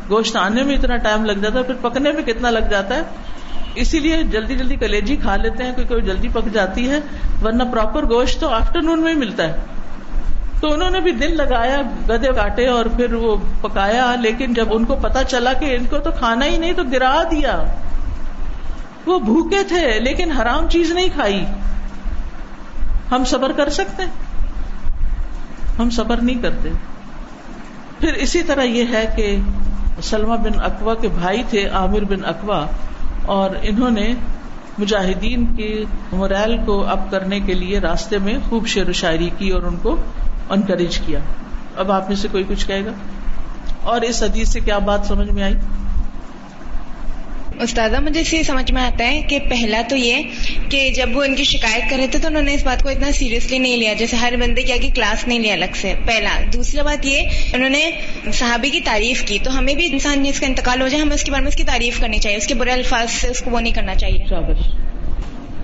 گوشت 0.09 0.35
آنے 0.35 0.63
میں 0.63 0.75
اتنا 0.75 0.97
ٹائم 0.97 1.25
لگ 1.25 1.31
جاتا 1.31 1.59
ہے، 1.59 1.63
پھر 1.63 1.75
پکنے 1.81 2.11
میں 2.11 2.23
کتنا 2.23 2.49
لگ 2.49 2.69
جاتا 2.69 2.95
ہے؟ 2.95 3.01
اسی 3.75 3.99
لیے 3.99 4.23
جلدی 4.23 4.55
جلدی 4.55 4.75
کلیجی 4.75 5.15
کھا 5.15 5.35
لیتے 5.35 5.63
ہیں 5.63 5.71
کیونکہ 5.75 5.95
وہ 5.95 5.99
جلدی 5.99 6.27
پک 6.27 6.53
جاتی 6.53 6.89
ہے، 6.89 6.99
ورنہ 7.43 7.63
پراپر 7.63 8.05
گوشت 8.05 8.39
تو 8.39 8.49
آفٹر 8.49 8.81
نون 8.81 9.01
میں 9.01 9.13
ہی 9.13 9.17
ملتا 9.17 9.43
ہے۔ 9.43 9.53
تو 10.61 10.73
انہوں 10.73 10.89
نے 10.89 10.99
بھی 10.99 11.11
دل 11.11 11.37
لگایا 11.37 11.81
گدے 12.09 12.27
کاٹے 12.35 12.67
اور 12.67 12.85
پھر 12.85 13.13
وہ 13.13 13.35
پکایا، 13.61 14.15
لیکن 14.19 14.53
جب 14.53 14.65
ان 14.71 14.85
کو 14.85 14.95
پتا 14.95 15.23
چلا 15.23 15.53
کہ 15.53 15.75
ان 15.75 15.85
کو 15.85 15.97
تو 15.97 16.11
کھانا 16.11 16.45
ہی 16.45 16.57
نہیں، 16.57 16.73
تو 16.73 16.83
گرا 16.83 17.23
دیا۔ 17.31 17.63
وہ 19.05 19.19
بھوکے 19.19 19.63
تھے 19.67 19.99
لیکن 19.99 20.31
حرام 20.31 20.69
چیز 20.69 20.91
نہیں 20.91 21.09
کھائی۔ 21.13 21.45
ہم 23.11 23.23
صبر 23.25 23.51
کر 23.51 23.69
سکتے 23.69 24.03
ہم 25.79 25.89
صبر 25.89 26.17
نہیں 26.17 26.41
کرتے۔ 26.41 26.69
پھر 27.99 28.13
اسی 28.13 28.43
طرح 28.43 28.61
یہ 28.61 28.83
ہے 28.93 29.13
کہ 29.15 29.37
سلما 30.03 30.35
بن 30.35 30.59
اقوا 30.63 30.95
کے 30.95 31.07
بھائی 31.07 31.43
تھے 31.49 31.67
عامر 31.67 32.03
بن 32.03 32.25
اقوا 32.25 32.65
اور 33.25 33.49
انہوں 33.61 33.89
نے 33.89 34.13
مجاہدین 34.77 35.55
کے 35.55 35.83
موریل 36.11 36.57
کو 36.65 36.85
اپ 36.87 37.11
کرنے 37.11 37.39
کے 37.39 37.53
لیے 37.53 37.79
راستے 37.79 38.17
میں 38.17 38.33
خوب 38.49 38.67
شعر 38.67 38.89
و 38.89 38.91
شاعری 38.91 39.29
کی 39.37 39.49
اور 39.49 39.61
ان 39.61 39.75
کو 39.75 39.95
انکریج 40.49 40.99
کیا۔ 40.99 41.19
اب 41.75 41.91
آپ 41.91 42.07
میں 42.07 42.15
سے 42.15 42.27
کوئی 42.31 42.43
کچھ 42.47 42.67
کہے 42.67 42.85
گا؟ 42.85 42.91
اور 43.83 44.01
اس 44.01 44.23
حدیث 44.23 44.49
سے 44.49 44.59
کیا 44.59 44.77
بات 44.77 45.05
سمجھ 45.05 45.29
میں 45.29 45.43
آئی؟ 45.43 45.55
استاذہ، 47.61 47.97
مجھے 47.97 48.21
اس 48.21 48.47
سمجھ 48.47 48.71
میں 48.71 48.81
آتا 48.81 49.07
ہے 49.07 49.21
کہ 49.21 49.39
پہلا 49.49 49.81
تو 49.89 49.95
یہ 49.95 50.21
کہ 50.69 50.89
جب 50.89 51.17
وہ 51.17 51.23
ان 51.23 51.35
کی 51.35 51.43
شکایت 51.43 51.89
کر 51.89 51.97
رہے 51.97 52.07
تھے 52.07 52.19
تو 52.19 52.27
انہوں 52.27 52.41
نے 52.41 52.53
اس 52.53 52.63
بات 52.63 52.83
کو 52.83 52.89
اتنا 52.89 53.11
سیریسلی 53.11 53.57
نہیں 53.57 53.77
لیا، 53.77 53.93
جیسے 53.93 54.15
ہر 54.15 54.33
بندے 54.39 54.61
کیا 54.61 54.77
کہ 54.81 54.89
کلاس 54.95 55.27
نہیں 55.27 55.39
لیا 55.39 55.53
الگ 55.53 55.75
سے۔ 55.75 55.93
پہلا۔ 56.05 56.41
دوسری 56.53 56.81
بات 56.81 57.05
یہ، 57.05 57.21
انہوں 57.53 57.69
نے 57.69 57.91
صحابی 58.33 58.69
کی 58.69 58.79
تعریف 58.81 59.23
کی، 59.23 59.37
تو 59.43 59.57
ہمیں 59.57 59.73
بھی 59.73 59.85
انسان 59.91 60.23
جس 60.23 60.39
کا 60.39 60.45
انتقال 60.45 60.81
ہو 60.81 60.87
جائے، 60.87 61.03
ہمیں 61.03 61.15
اس 61.15 61.23
کے 61.23 61.31
بارے 61.31 61.41
میں 61.41 61.49
اس 61.49 61.55
کی 61.55 61.63
تعریف 61.63 61.99
کرنی 61.99 62.19
چاہیے، 62.19 62.37
اس 62.37 62.47
کے 62.47 62.53
برے 62.53 62.71
الفاظ 62.71 63.11
سے 63.11 63.27
اس 63.27 63.41
کو 63.41 63.51
وہ 63.51 63.59
نہیں 63.59 63.73
کرنا 63.73 63.95
چاہیے۔ 63.95 64.19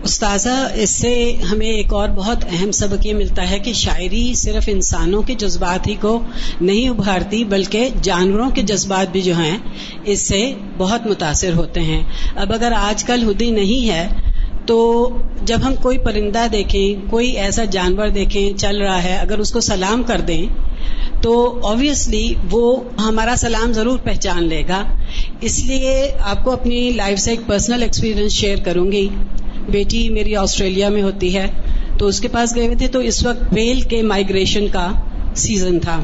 استاذہ، 0.08 0.72
اس 0.76 0.90
سے 0.90 1.34
ہمیں 1.52 1.68
ایک 1.68 1.94
اور 1.94 2.10
بہت 2.10 2.44
اہم 2.52 2.72
سبق 2.72 3.06
یہ 3.06 3.14
ملتا 3.14 3.50
ہے 3.52 3.60
کہ 3.60 3.74
شاعری 3.74 4.34
صرف 4.34 4.64
انسانوں 4.68 5.22
کے 5.22 5.34
جذبات 5.34 5.88
ہی 5.88 5.96
کو 6.02 6.22
نہیں 6.62 6.90
ابھارتی، 6.90 7.44
بلکہ 7.44 7.90
جانوروں 8.02 8.50
کے 8.50 8.62
جذبات 8.62 9.12
بھی 9.12 9.22
جو 9.22 9.36
ہیں، 9.38 9.58
اس 10.06 10.28
سے 10.28 10.54
بہت 10.78 11.08
متاثر 11.08 11.54
ہوتے 11.54 11.82
ہیں۔ 11.82 12.04
اب 12.36 12.54
اگر 12.54 12.72
آج 12.72 13.04
کل 13.04 13.32
ہدی 13.32 13.52
نہیں 13.52 13.90
ہے، 13.90 14.08
تو 14.66 14.78
جب 15.44 15.58
ہم 15.66 15.76
کوئی 15.82 15.98
پرندہ 15.98 16.48
دیکھیں، 16.52 17.12
کوئی 17.12 17.32
ایسا 17.32 17.64
جانور 17.64 18.08
دیکھیں، 18.08 18.58
چل 18.58 18.82
رہا 18.82 19.04
ہے، 19.04 19.18
اگر 19.18 19.38
اس 19.38 19.52
کو 19.52 19.60
سلام 19.60 20.04
کر 20.04 20.22
دیں، 20.22 20.46
تو 21.22 21.60
آبویسلی 21.64 22.34
وہ 22.52 22.84
ہمارا 23.00 23.36
سلام 23.38 23.74
ضرور 23.74 23.98
پہچان 23.98 24.44
لے 24.44 24.64
گا۔ 24.68 24.84
اس 25.42 25.64
لیے 25.66 26.12
آپ 26.20 26.44
کو 26.44 26.52
اپنی 26.52 26.90
لائف 26.90 27.20
سے 27.20 27.32
ایک 27.32 27.40
پرسنل 27.48 27.82
ایکسپیرئنس 27.82 28.32
شیئر 28.32 28.58
کروں 28.58 28.92
گی۔ 28.92 29.10
بیٹی 29.72 30.10
میری 30.10 30.36
آسٹریلیا 30.36 30.90
میں 30.90 31.02
ہوتی 31.02 31.38
ہے، 31.38 31.48
تو 32.00 32.08
اس 32.08 32.20
کے 32.20 32.28
پاس 32.28 32.56
گئے 32.56 32.66
ہوئے 32.66 32.76
تھے، 32.76 32.88
تو 32.88 33.00
اس 33.00 33.26
وقت 33.26 33.44
ویل 33.52 33.82
کے 33.82 34.02
مائگریشن 34.02 34.68
کا 34.68 34.92
سیزن 35.36 35.80
تھا۔ 35.80 36.04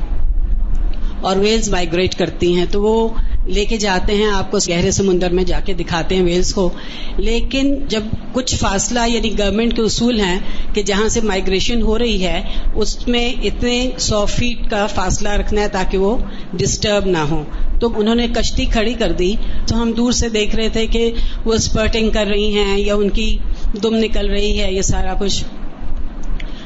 اور 1.22 1.36
ویلز 1.36 1.70
مائگریٹ 1.70 2.15
کرتی 2.15 2.55
ہیں، 2.55 2.65
تو 2.72 2.82
وہ 2.82 3.10
لے 3.48 3.65
کے 3.65 3.77
جاتے 3.77 4.15
ہیں، 4.15 4.25
آپ 4.25 4.51
کو 4.51 4.58
گہرے 4.70 4.91
سمندر 4.91 5.34
میں 5.34 5.43
جا 5.43 5.60
کے 5.65 5.74
دکھاتے 5.74 6.15
ہیں 6.15 6.24
ویلز 6.24 6.53
کو۔ 6.53 6.70
لیکن 7.17 7.75
جب 7.88 8.03
کچھ 8.34 8.55
فاصلہ 8.55 9.00
یعنی 9.08 9.39
گورنمنٹ 9.39 9.75
کے 9.75 9.82
اصول 9.82 10.20
ہیں 10.20 10.39
کہ 10.74 10.84
جہاں 10.84 11.08
سے 11.08 11.22
مائگریشن 11.22 11.82
ہو 11.82 12.00
رہی 12.00 12.24
ہے، 12.24 12.41
اس 12.75 13.08
میں 13.08 13.34
اتنے 13.43 13.89
سو 13.98 14.25
فیٹ 14.25 14.70
کا 14.70 14.88
فاصلہ 14.88 15.29
رکھنا 15.29 15.62
ہے 15.62 15.67
تاکہ 15.67 15.98
وہ 15.98 16.17
ڈسٹرب 16.53 17.05
نہ 17.05 17.17
ہو 17.17 17.43
تو 17.79 18.00
انہوں 18.00 18.15
نے 18.15 18.27
کشتی 18.27 18.65
کھڑی 18.65 18.93
کر 18.93 19.12
دی۔ 19.12 19.36
تو 19.67 19.82
ہم 19.82 19.91
دور 19.91 20.12
سے 20.12 20.29
دیکھ 20.29 20.55
رہے 20.55 20.70
تھے 20.70 20.88
کہ 20.88 21.12
وہ 21.46 21.53
اسپرٹنگ 21.53 22.10
کر 22.10 22.25
رہی 22.25 22.53
ہیں 22.58 22.77
یا 22.77 22.96
ان 22.96 23.10
کی 23.10 23.38
دم 23.82 23.96
نکل 23.96 24.30
رہی 24.30 24.62
ہے 24.62 24.74
یہ 24.74 24.82
سارا 24.82 25.13
کچھ۔ 25.20 25.46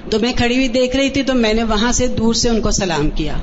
تو 0.10 0.20
میں 0.20 0.34
کھڑی 0.34 0.56
ہوئی 0.56 0.68
دیکھ 0.68 0.96
رہی 0.96 1.10
تھی 1.10 1.24
تو 1.24 1.34
میں 1.34 1.54
نے 1.54 1.64
وہاں 1.64 1.92
سے 1.92 2.08
دور 2.08 2.34
سے 2.34 2.50
ان 2.50 2.62
کو 2.62 2.72
سلام 2.72 3.10
کیا۔ 3.10 3.34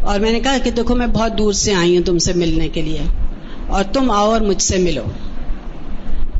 اور 0.00 0.20
میں 0.20 0.32
نے 0.32 0.40
کہا 0.40 0.56
کہ 0.64 0.70
دیکھو 0.70 0.96
میں 0.96 1.06
بہت 1.06 1.38
دور 1.38 1.52
سے 1.52 1.74
آئی 1.74 1.96
ہوں 1.96 2.04
تم 2.04 2.18
سے 2.18 2.32
ملنے 2.32 2.68
کے 2.68 2.82
لیے۔ 2.82 2.98
اور 3.66 3.84
تم 3.84 4.10
آؤ 4.10 4.30
اور 4.32 4.40
مجھ 4.40 4.62
سے 4.62 4.78
ملو۔ 4.78 5.02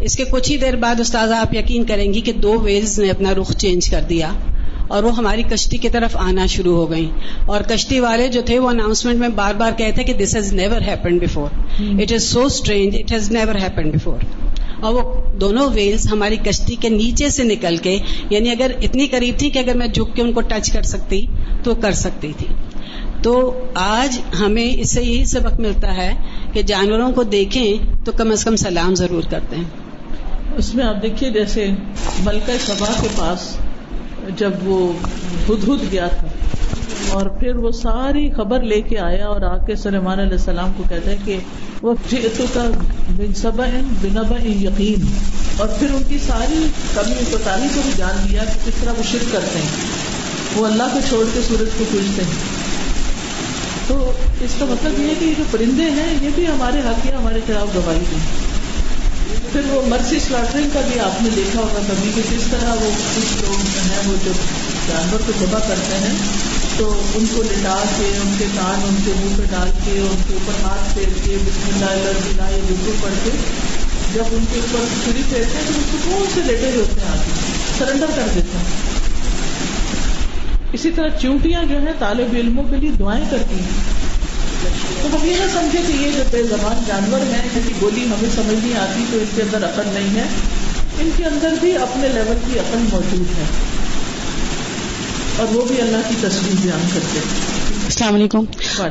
اس 0.00 0.16
کے 0.16 0.24
کچھ 0.24 0.52
ہی 0.52 0.56
دیر 0.56 0.76
بعد 0.76 1.00
استاذہ 1.00 1.34
آپ 1.34 1.54
یقین 1.54 1.84
کریں 1.84 2.14
گی 2.14 2.20
کہ 2.20 2.32
دو 2.32 2.60
ویلز 2.60 2.98
نے 2.98 3.10
اپنا 3.10 3.34
رخ 3.34 3.52
چینج 3.52 3.90
کر 3.90 4.00
دیا 4.08 4.32
اور 4.88 5.02
وہ 5.02 5.16
ہماری 5.16 5.42
کشتی 5.42 5.76
کی 5.76 5.88
طرف 5.88 6.16
آنا 6.16 6.46
شروع 6.46 6.76
ہو 6.76 6.90
گئی 6.90 7.10
اور 7.46 7.60
کشتی 7.60 8.00
والے 8.00 8.28
جو 8.28 8.42
تھے 8.46 8.58
وہ 8.58 8.68
اناؤنسمنٹ 8.68 9.18
میں 9.18 9.28
بار 9.28 9.54
بار 9.54 9.72
کہتے 9.76 10.04
کہ 10.04 10.12
this 10.12 10.36
has 10.36 10.52
never 10.52 10.80
happen 10.80 11.18
before 11.18 11.48
it 11.78 12.12
is 12.12 12.22
so 12.22 12.44
strange 12.44 12.96
it 12.96 13.12
has 13.12 13.30
never 13.30 13.54
happen 13.54 13.90
before 13.90 14.18
اور 14.80 14.94
وہ 14.94 15.02
دونوں 15.40 15.68
ویلز 15.74 16.06
ہماری 16.12 16.36
کشتی 16.36 16.76
کے 16.76 16.88
نیچے 16.88 17.28
سے 17.28 17.44
نکل 17.44 17.76
کے 17.76 17.98
یعنی 18.30 18.50
اگر 18.50 18.70
اتنی 18.82 19.06
قریب 19.06 19.38
تھی 19.38 19.50
کہ 19.50 19.58
اگر 19.58 19.76
میں 19.76 19.86
جھک 19.86 20.14
کے 20.16 20.22
ان 20.22 20.32
کو 20.32 20.40
ٹچ 20.40 20.70
کر 20.72 20.82
سکتی، 20.82 21.24
تو 21.64 21.74
کر 21.74 21.92
سکتی 21.92 22.32
تھی۔ 22.38 22.46
تو 23.22 23.34
آج 23.74 24.18
ہمیں 24.40 24.66
اس 24.66 24.90
سے 24.90 25.02
یہی 25.02 25.24
سبق 25.24 25.60
ملتا 25.60 25.96
ہے 25.96 26.12
کہ 26.52 26.62
جانوروں 26.62 27.10
کو 27.12 27.22
دیکھیں 27.22 28.04
تو 28.04 28.12
کم 28.12 28.30
از 28.30 28.44
کم 28.44 28.56
سلام 28.56 28.94
ضرور 28.94 29.30
کرتے 29.30 29.56
ہیں۔ 29.56 30.56
اس 30.56 30.74
میں 30.74 30.84
آپ 30.84 31.02
دیکھیے 31.02 31.30
جیسے 31.30 31.66
ملکہ 32.24 32.58
سبا 32.66 32.92
کے 33.02 33.08
پاس 33.16 33.56
جب 34.36 34.52
وہ 34.62 34.92
ہد 35.48 35.68
ہد 35.68 35.92
گیا 35.92 36.06
تھا، 36.06 36.26
اور 37.12 37.26
پھر 37.40 37.56
وہ 37.56 37.70
ساری 37.70 38.28
خبر 38.30 38.62
لے 38.62 38.80
کے 38.80 38.98
آیا 38.98 39.26
اور 39.26 39.42
آ 39.42 39.56
کے 39.56 39.76
سلیمان 39.76 40.18
علیہ 40.18 40.32
السلام 40.32 40.72
کو 40.76 40.84
کہتا 40.88 41.10
ہے 41.10 41.16
کہ 41.24 41.38
وہ 41.82 41.94
جی، 42.10 42.16
کا 42.54 42.70
بن 43.50 43.84
بنبا 44.02 44.42
یقین۔ 44.42 45.06
اور 45.56 45.68
پھر 45.68 45.86
ان 45.94 46.02
کی 46.08 46.18
ساری 46.26 46.66
کمی، 46.94 47.24
کوتاہی 47.30 47.68
کو 47.74 47.80
بھی 47.84 47.90
جان 47.96 48.26
لیا 48.30 48.44
کہ 48.44 48.70
کس 48.70 48.72
طرح 48.80 48.92
وہ 48.98 49.02
شرک 49.12 49.32
کرتے 49.32 49.58
ہیں۔ 49.58 49.68
وہ 50.54 50.66
اللہ 50.66 50.82
کو 50.92 50.98
چھوڑ 51.08 51.24
کے 51.34 51.40
سورج 51.48 51.68
کو 51.78 51.84
پوجتے 51.92 52.22
ہیں۔ 52.22 52.66
تو 53.86 54.12
اس 54.40 54.50
کا 54.58 54.64
مطلب 54.64 55.00
یہ 55.00 55.06
ہے 55.06 55.14
کہ 55.18 55.24
یہ 55.24 55.34
جو 55.38 55.44
پرندے 55.50 55.82
ہیں، 55.82 56.14
یہ 56.22 56.28
بھی 56.34 56.46
ہمارے 56.46 56.78
حق 56.78 57.06
یا 57.06 57.18
ہمارے 57.18 57.40
خلاف 57.46 57.76
گواہی 57.76 58.04
دیں۔ 58.10 58.46
پھر 59.52 59.60
وہ 59.68 59.82
مرسی 59.86 60.18
سلاٹرنگ 60.18 60.68
کا 60.72 60.80
بھی 60.80 61.00
آپ 61.00 61.22
نے 61.22 61.28
دیکھا 61.36 61.60
ہوگا 61.60 61.80
کبھی 61.88 62.12
کہ 62.14 62.22
کس 62.22 62.42
طرح 62.50 62.74
وہ 62.74 62.90
کچھ 63.16 63.44
لوگ 63.44 63.56
ہیں، 63.60 64.08
وہ 64.08 64.16
جب 64.24 64.32
جانور 64.88 65.20
کو 65.26 65.32
جمع 65.40 65.58
کرتے 65.58 65.96
ہیں 65.96 66.14
تو 66.78 67.02
ان 67.14 67.24
کو 67.34 67.42
لٹا 67.42 67.82
کے، 67.98 68.04
ان 68.24 68.34
کے 68.38 68.44
کان، 68.54 68.80
ان 68.88 68.96
کے 69.04 69.12
منہ 69.16 69.36
پہ 69.36 69.42
ڈال 69.50 69.70
کے، 69.84 69.90
ان 69.90 70.22
کے 70.28 70.34
اوپر 70.34 70.64
ہاتھ 70.64 70.94
پھیر 70.94 71.08
کے، 71.24 71.36
بسم 71.46 71.70
اللہ 71.72 72.50
یہ 72.50 72.60
بالکل 72.66 72.92
پڑھ 73.02 73.12
کے 73.24 73.30
جب 74.14 74.24
ان 74.32 74.44
کے 74.52 74.60
اوپر 74.60 74.84
چھری 75.04 75.22
پھیرتے 75.28 75.54
ہیں 75.54 75.62
تو 75.66 75.80
اس 75.80 75.86
کو 75.92 75.98
کون 76.04 76.26
سے 76.34 76.40
لیٹے 76.46 76.70
ہوتے 76.76 77.00
ہیں 77.00 77.08
آگے 77.08 77.30
سرنڈر 77.78 78.06
کر 78.16 78.22
دیتے 78.34 78.58
ہیں۔ 78.58 78.64
اسی 80.72 80.90
طرح 80.90 81.08
چونٹیاں 81.22 81.64
جو 81.64 81.78
ہیں 81.78 81.92
طالب 81.98 82.34
علموں 82.34 82.64
کے 82.70 82.76
لیے 82.76 82.90
دعائیں 82.90 83.24
کرتی 83.30 83.54
ہیں۔ 83.54 83.96
تو 85.02 85.16
ہم 85.16 85.28
یہ 85.28 85.36
نہ 85.36 85.52
سمجھے 85.52 85.78
کہ 85.86 85.92
یہ 85.92 86.12
جو 86.16 86.22
بے 86.30 86.42
زبان 86.42 86.82
جانور 86.86 87.20
ہیں، 87.20 87.48
جن 87.54 87.60
کی 87.68 87.74
بولی 87.78 88.04
ہمیں 88.04 88.30
سمجھ 88.34 88.66
نہیں 88.66 88.78
آتی، 88.78 89.04
تو 89.10 89.18
ان 89.18 89.24
کے 89.36 89.42
اندر 89.42 89.64
عقل 89.64 89.82
نہیں 89.86 90.16
ہے۔ 90.16 90.24
ان 90.98 91.10
کے 91.16 91.24
اندر 91.24 91.54
بھی 91.60 91.76
اپنے 91.76 92.08
لیول 92.08 92.36
کی 92.46 92.58
عقل 92.58 92.78
موجود 92.92 93.38
ہے۔ 93.38 93.75
اور 95.36 95.54
وہ 95.54 95.64
بھی 95.64 95.80
اللہ 95.80 95.96
کی 96.08 96.14
تصویر 96.20 96.54
بیان 96.62 96.88
کرتے 96.94 97.18
ہیں۔ 97.18 97.55
السلام 97.86 98.14
علیکم۔ 98.14 98.44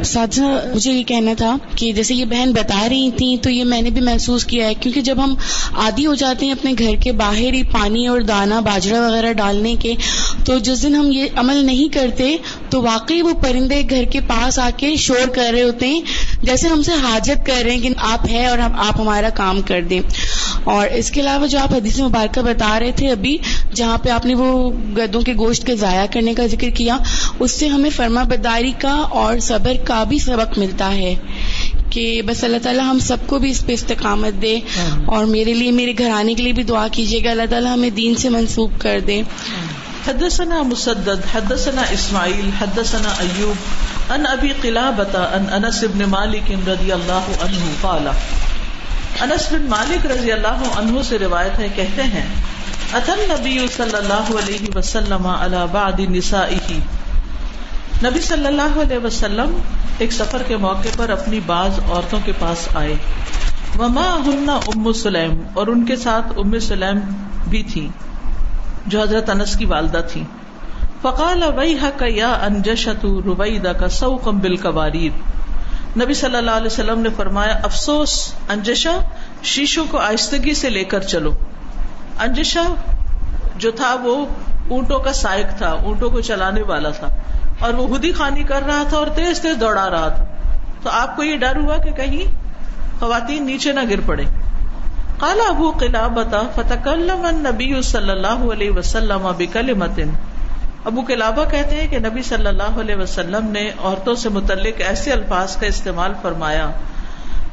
ساتھا 0.04 0.60
مجھے 0.76 0.92
یہ 0.92 1.04
کہنا 1.04 1.32
تھا 1.38 1.58
کہ 1.76 1.92
جیسے 1.92 2.16
یہ 2.16 2.26
بہن 2.26 2.52
بتا 2.52 2.90
رہی 2.90 3.12
تھی 3.12 3.38
تو 3.38 3.50
یہ 3.50 3.64
میں 3.64 3.82
نے 3.82 3.90
بھی 3.90 4.02
محسوس 4.02 4.46
کیا 4.46 4.68
ہے 4.68 4.74
کیونکہ 4.74 5.02
جب 5.02 5.24
ہم 5.24 5.36
عادی 5.78 6.06
ہو 6.06 6.14
جاتے 6.16 6.46
ہیں 6.46 6.54
اپنے 6.54 6.74
گھر 6.80 6.96
کے 7.04 7.12
باہر 7.12 7.54
ہی 7.54 7.64
پانی 7.64 8.08
اور 8.08 8.22
دانا 8.22 8.60
باجرا 8.60 9.08
وغیرہ 9.08 9.34
ڈالنے 9.34 9.76
کے 9.80 9.94
تو 10.46 10.58
جس 10.58 10.84
دن 10.84 10.96
ہم 10.96 11.12
یہ 11.12 11.26
عمل 11.36 11.66
نہیں 11.66 11.94
کرتے 11.94 12.38
تو 12.70 12.82
واقعی 12.82 13.22
وہ 13.22 13.34
پرندے 13.34 13.82
گھر 13.90 14.04
کے 14.04 14.20
پاس 14.20 14.60
آ 14.60 14.70
کے 14.78 14.96
شور 14.96 15.28
کر 15.28 15.52
رہے 15.54 15.62
ہوتے 15.62 15.88
ہیں 15.88 16.02
جیسے 16.44 16.68
ہم 16.68 16.82
سے 16.82 16.92
حاجت 16.92 17.46
کر 17.46 17.62
رہے 17.64 17.72
ہیں 17.72 17.82
کہ 17.82 17.90
آپ 17.98 18.28
ہیں 18.30 18.46
اور 18.46 18.58
آپ 18.60 19.00
ہمارا 19.00 19.30
کام 19.30 19.62
کر 19.62 19.82
دیں۔ 19.82 20.02
اور 20.64 20.88
اس 20.88 21.12
کے 21.12 21.22
علاوہ 21.22 21.48
جو 21.48 21.60
آپ 21.60 21.74
حدیث 21.74 22.00
مبارکہ 22.00 22.42
بتا 22.42 22.80
رہے 22.80 22.92
تھے 22.92 23.10
ابھی 23.10 23.38
جہاں 23.74 23.98
پہ 23.98 24.10
آپ 24.10 24.26
نے 24.26 24.36
وہ 24.36 24.72
گدوں 24.98 25.22
کے 25.22 25.34
گوشت 25.34 25.66
کے 25.66 25.76
ضائع 25.76 26.06
کرنے 26.12 26.34
کا 26.34 26.46
ذکر 26.48 26.70
کیا 26.70 26.98
اس 27.40 27.52
سے 27.52 27.68
ہمیں 27.68 27.90
فرما 27.90 28.24
بداری 28.24 28.72
کا 28.86 28.96
اور 29.20 29.40
صبر 29.40 29.74
کا 29.84 30.04
بھی 30.04 30.20
سبق 30.20 30.58
ملتا 30.58 30.94
ہے 30.94 31.14
کہ 31.90 32.22
بس 32.26 32.44
اللہ 32.44 32.58
تعالیٰ 32.64 32.86
ہم 32.90 33.00
سب 33.00 33.28
کو 33.28 33.40
بھی 33.40 33.52
اس 33.52 33.66
پہ 33.66 33.74
استقامت 33.74 34.42
دے 34.42 34.56
اور 35.06 35.26
میرے 35.26 35.54
لیے 35.54 35.72
میرے 35.72 35.94
گھر 35.98 36.10
آنے 36.10 36.34
کے 36.34 36.44
لیے 36.44 36.54
بھی 36.54 36.64
دعا 36.64 36.88
کیجیے 36.92 37.24
گا۔ 37.24 37.32
اللہ 37.32 37.50
تعالیٰ 37.50 37.74
ہمیں 37.74 37.90
دین 37.90 38.16
سے 38.16 38.30
منسوخ 38.30 38.72
کر 38.80 39.00
دے۔ 39.08 39.22
حدثنا 40.08 40.62
مسدد 40.62 41.36
حدثنا 41.36 41.84
اسماعیل 41.92 42.50
حدثنا 42.62 43.10
ایوب 43.20 44.12
ان 44.12 44.26
ابی 44.28 44.50
قلابتا 44.62 45.24
ان 45.34 45.46
انس 45.54 45.84
بن 45.84 46.10
مالک 46.10 46.52
رضی 46.70 46.92
اللہ 46.92 47.32
عنہ 47.42 47.64
قال 47.82 48.08
انس 49.22 49.52
بن 49.52 49.66
مالک 49.70 50.06
رضی 50.06 50.32
اللہ 50.32 50.68
عنہ 50.76 51.02
سے 51.02 51.20
روایت 51.20 51.60
ہے 51.60 51.68
کہتے 51.76 52.04
ہیں 52.04 52.28
اتن 52.94 53.24
نبی 53.30 53.58
صلی 53.78 53.98
اللہ 53.98 54.30
علیہ 54.40 54.78
وسلم 54.78 55.28
علی 55.28 55.64
بعد 55.72 56.00
نسائه 56.10 56.80
نبی 58.06 58.22
صلی 58.22 58.46
اللہ 58.46 58.82
علیہ 58.82 58.98
وسلم 59.04 59.58
ایک 59.98 60.12
سفر 60.12 60.42
کے 60.48 60.58
موقع 60.58 60.88
پر 60.98 61.10
اپنی 61.10 61.40
بعض 61.46 61.80
عورتوں 61.92 62.20
کے 62.26 62.32
پاس 62.40 62.76
آئے۔ 62.76 62.94
وما 63.80 64.18
ہن 64.26 64.50
ام 64.50 64.92
سلیم 64.94 65.42
اور 65.54 65.68
ان 65.68 65.86
کے 65.86 65.96
ساتھ 65.96 66.34
ام 66.38 66.60
سلیم 66.60 67.00
بھی 67.50 67.64
تھی، 67.64 67.90
جو 68.88 69.02
حضرت 69.02 69.30
انس 69.30 69.58
کی 69.58 69.66
والدہ 69.66 70.02
تھی۔ 70.12 70.24
فقال 71.02 71.44
ویحک 71.58 72.04
یا 72.08 72.34
انجشت 72.34 73.06
رویدہ 73.06 73.70
کا 73.70 73.90
سوقم 73.90 74.40
بالکواریر 74.40 75.12
نبی 75.98 76.14
صلی 76.14 76.36
اللہ 76.36 76.52
علیہ 76.52 76.66
وسلم 76.66 77.00
نے 77.00 77.10
فرمایا، 77.18 77.60
افسوس 77.64 78.34
انجشا 78.50 78.98
شیشوں 79.44 79.86
کو 79.92 79.98
آہستگی 79.98 80.54
سے 80.54 80.70
لے 80.70 80.84
کر 80.84 81.02
چلو۔ 81.02 81.32
انجشا 82.20 82.64
جو 83.58 83.72
تھا 83.72 83.96
وہ 84.04 84.26
اونٹوں 84.70 85.00
کا 85.00 85.14
سائق 85.14 85.58
تھا، 85.58 85.72
اونٹوں 85.72 86.10
کو 86.10 86.22
چلانے 86.22 86.62
والا 86.62 86.90
تھا۔ 86.90 87.08
اور 87.66 87.74
وہ 87.74 87.88
خود 87.88 88.06
ہی 88.06 88.12
خانی 88.12 88.44
کر 88.44 88.64
رہا 88.66 88.84
تھا 88.90 88.98
اور 88.98 89.08
تیز 89.08 89.40
تیز 89.40 89.60
دوڑا 89.62 89.90
رہا 89.90 90.10
تھا۔ 90.10 90.26
تو 90.84 90.90
آپ 90.94 91.16
کو 91.16 91.24
یہ 91.24 91.36
ڈر 91.36 91.56
ہوا 91.56 91.78
کہ 91.78 91.92
کہیں 91.92 92.24
خواتین 93.00 93.46
نیچے 93.46 93.72
نہ 93.72 93.80
گر 93.90 94.00
پڑے۔ 94.06 94.24
کالا 95.18 95.50
ابو 95.50 95.72
قلابتا 95.72 96.42
فتح 96.56 96.90
نبی 97.32 97.82
صلی 97.82 98.10
اللہ 98.10 98.52
علیہ 98.54 98.72
وسلم 98.72 99.32
بکلمت 99.38 100.00
ابو 100.86 101.02
قلابہ 101.08 101.46
کہتے 101.52 101.76
ہیں 101.76 101.88
کہ 101.88 102.00
نبی 102.00 102.22
صلی 102.22 102.48
اللہ 102.48 102.80
علیہ 102.82 102.96
وسلم 102.96 103.48
نے 103.48 103.72
عورتوں 103.84 104.16
سے 104.16 104.30
متعلق 104.30 104.82
ایسے 104.88 105.12
الفاظ 105.12 105.58
کا 105.58 105.66
استعمال 105.66 106.14
فرمایا۔ 106.22 106.72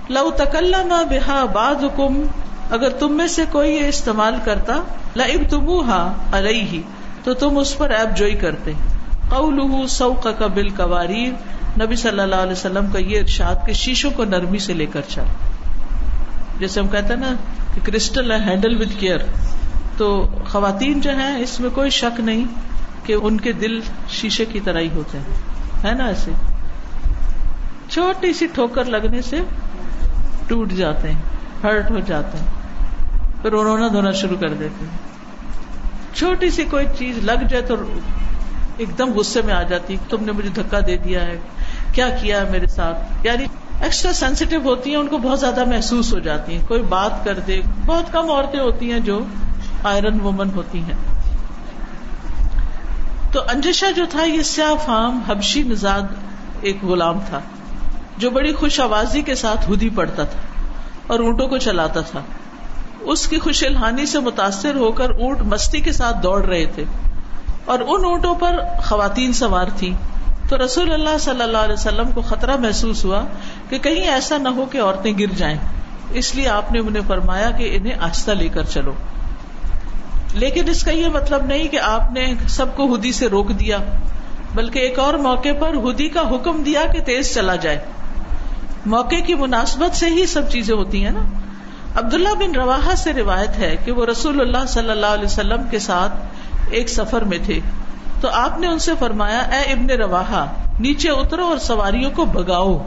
لو 0.09 0.31
تکلم 0.31 0.95
بہا 1.11 1.45
بعض 1.45 1.85
اگر 2.71 2.89
تم 2.89 3.13
میں 3.13 3.27
سے 3.27 3.45
کوئی 3.53 3.77
یہ 3.77 3.87
استعمال 3.87 4.35
کرتا 4.45 4.81
لب 5.17 5.51
تمہا 5.51 6.13
علیہ، 6.33 6.81
تو 7.25 7.35
تم 7.35 7.59
اس 7.59 7.79
پر 7.79 7.91
ایب 7.91 8.17
جوئی 8.17 8.35
کرتے۔ 8.35 8.73
قولہ 9.33 9.87
سوق 9.87 10.23
کا 10.23 11.03
نبی 11.81 11.97
صلی 11.97 12.21
اللہ 12.21 12.35
علیہ 12.35 12.53
وسلم 12.53 12.87
کا 12.87 12.99
یہ 12.99 13.21
ارشاد 13.21 13.55
کے 13.67 13.73
شیشوں 13.73 14.11
کو 14.11 14.25
نرمی 14.25 14.59
سے 14.59 14.73
لے 14.73 14.87
کر 14.87 15.01
چل۔ 15.09 15.23
جیسے 16.59 16.81
ہم 16.81 16.89
کہتے 16.89 17.07
ہیں 17.07 17.21
نا 17.21 17.35
کہ 17.75 17.81
کرسٹل 17.85 18.33
ہے، 18.33 18.37
ہینڈل 18.37 18.81
وتھ 18.81 19.01
کیئر 19.01 19.19
تو 19.97 20.27
خواتین 20.49 21.01
جو 21.01 21.11
ہیں، 21.11 21.39
اس 21.39 21.61
میں 21.61 21.71
کوئی 21.71 21.91
شک 21.91 22.21
نہیں 22.21 22.45
کہ 23.05 23.13
ان 23.23 23.41
کے 23.41 23.53
دل 23.53 23.81
شیشے 24.09 24.45
کی 24.45 24.61
طرح 24.61 24.81
ہی 24.81 24.89
ہوتے 24.95 25.19
ہیں۔ 25.19 25.25
ہے 25.85 25.95
نا 25.95 26.07
ایسے؟ 26.07 26.31
چھوٹی 27.91 28.33
سی 28.33 28.47
ٹھوکر 28.47 28.85
لگنے 28.85 29.23
سے 29.23 29.39
ٹوٹ 30.47 30.73
جاتے 30.73 31.13
ہیں، 31.13 31.21
ہرٹ 31.63 31.91
ہو 31.91 31.99
جاتے 32.07 32.39
ہیں۔ 32.39 32.47
پھر 33.43 33.51
رونا 33.51 33.89
دھونا 33.89 34.11
شروع 34.11 34.37
کر 34.37 34.49
دیتے 34.49 34.85
ہیں۔ 34.85 35.13
چھوٹی 36.17 36.51
سی 36.51 36.65
کوئی 36.65 36.87
چیز 36.99 37.19
لگ 37.19 37.47
جائے 37.49 37.63
تو 37.63 37.77
ایک 38.77 38.99
دم 38.99 39.13
غصے 39.13 39.43
میں 39.43 39.55
آ 39.55 39.63
جاتی، 39.63 39.97
تم 40.09 40.25
نے 40.25 40.33
مجھے 40.33 40.49
دھکا 40.49 40.79
دے 40.87 40.97
دیا 40.97 41.23
ہے، 41.23 41.39
کیا 41.93 42.09
کیا 42.09 42.41
ہے 42.41 42.51
میرے 42.51 42.67
ساتھ؟ 42.67 43.27
یعنی 43.27 43.45
ایکسٹرا 43.81 44.13
سینسیٹیو 44.13 44.61
ہوتی 44.65 44.91
ہیں، 44.91 44.97
ان 44.97 45.09
کو 45.09 45.19
بہت 45.19 45.41
زیادہ 45.41 45.65
محسوس 45.65 46.13
ہو 46.15 46.19
جاتی 46.19 46.57
ہیں۔ 46.57 46.67
کوئی 46.67 46.83
بات 46.83 47.25
کر 47.25 47.39
دے، 47.39 47.61
بہت 47.87 48.13
کم 48.13 48.31
عورتیں 48.31 48.61
ہوتی 48.61 48.93
ہیں 48.93 49.01
جو 49.01 49.21
آئرن 49.85 50.21
وومن 50.21 50.51
ہوتی 50.55 50.79
ہیں۔ 50.79 50.95
تو 53.33 53.41
انجشا 53.41 53.91
جو 53.91 54.05
تھا، 54.11 54.25
یہ 54.25 54.43
سیاہ 54.43 54.75
فام 54.87 55.21
حبشی 55.29 55.63
نژاد 55.63 56.03
ایک 56.61 56.85
غلام 56.85 57.19
تھا، 57.27 57.41
جو 58.19 58.31
بڑی 58.31 58.53
خوش 58.53 58.81
آوازی 58.81 59.23
کے 59.23 59.35
ساتھ 59.35 59.71
ہدی 59.71 59.91
پڑتا 59.91 60.23
تھا 60.25 60.39
اور 61.07 61.21
اونٹوں 61.21 61.49
کو 61.49 61.59
چلاتا 61.59 62.01
تھا۔ 62.01 62.21
اس 63.01 63.29
کی 63.29 63.39
خوش 63.39 63.65
الحانی 63.65 64.07
سے 64.07 64.19
متاثر 64.19 64.75
ہو 64.75 64.93
کر 64.93 65.11
اونٹ 65.11 65.41
مستی 65.41 65.81
کے 65.81 65.93
ساتھ 65.93 66.17
دوڑ 66.23 66.45
رہے 66.45 66.67
تھے۔ 66.67 66.85
اور 67.65 67.79
ان 67.81 68.05
اونٹوں 68.05 68.35
پر 68.35 68.57
خواتین 68.85 69.33
سوار 69.33 69.67
تھی۔ 69.77 69.95
تو 70.49 70.65
رسول 70.65 70.93
اللہ 70.93 71.19
صلی 71.21 71.43
اللہ 71.43 71.59
علیہ 71.59 71.73
وسلم 71.73 72.11
کو 72.13 72.21
خطرہ 72.21 72.57
محسوس 72.57 73.05
ہوا 73.05 73.25
کہ 73.69 73.79
کہیں 73.79 74.09
ایسا 74.09 74.39
نہ 74.39 74.49
ہو 74.49 74.65
کہ 74.65 74.81
عورتیں 74.81 75.19
گر 75.19 75.35
جائیں۔ 75.37 75.59
اس 76.11 76.35
لیے 76.35 76.49
آپ 76.49 76.73
نے 76.73 76.79
انہیں 76.79 77.03
فرمایا 77.07 77.51
کہ 77.51 77.71
انہیں 77.75 77.99
آہستہ 77.99 78.31
لے 78.31 78.49
کر 78.49 78.63
چلو۔ 78.63 78.93
لیکن 80.35 80.69
اس 80.69 80.85
کا 80.85 80.91
یہ 80.91 81.09
مطلب 81.09 81.47
نہیں 81.47 81.69
کہ 81.69 81.81
آپ 81.81 82.13
نے 82.13 82.35
سب 82.49 82.77
کو 82.77 82.95
ہدی 82.95 83.13
سے 83.13 83.27
روک 83.27 83.49
دیا، 83.49 83.79
بلکہ 84.55 84.79
ایک 84.79 84.99
اور 84.99 85.15
موقع 85.15 85.49
پر 85.61 85.75
ہدی 85.75 86.09
کا 86.09 86.21
حکم 86.21 86.63
دیا 86.63 86.81
کہ 86.93 87.01
تیز 87.01 87.35
چلا 87.35 87.57
جائے۔ 87.57 87.79
موقع 88.87 89.17
کی 89.27 89.35
مناسبت 89.35 89.97
سے 89.97 90.07
ہی 90.07 90.27
سب 90.27 90.51
چیزیں 90.51 90.77
ہوتی 90.77 91.05
ہیں 91.05 91.11
نا۔ 91.11 91.21
عبداللہ 91.95 92.29
بن 92.29 92.55
روا 92.55 92.79
سے 92.97 93.13
روایت 93.13 93.59
ہے 93.59 93.77
کہ 93.85 93.93
وہ 93.93 94.07
رسول 94.07 94.41
اللہ 94.41 94.67
صلی 94.69 94.91
اللہ 94.91 95.07
علیہ 95.07 95.25
وسلم 95.25 95.63
کے 95.71 95.79
ساتھ 95.79 96.13
ایک 96.73 96.89
سفر 96.89 97.23
میں 97.23 97.39
تھے۔ 97.45 97.61
تو 98.21 98.29
آپ 98.29 98.59
نے 98.59 98.67
ان 98.67 98.79
سے 98.79 98.93
فرمایا، 98.99 99.39
اے 99.39 99.73
ابن 99.73 99.91
روا 99.91 100.47
نیچے 100.81 101.11
اترو 101.11 101.47
اور 101.47 101.59
سواریوں 101.59 102.11
کو 102.11 102.25
بگاؤ 102.25 102.87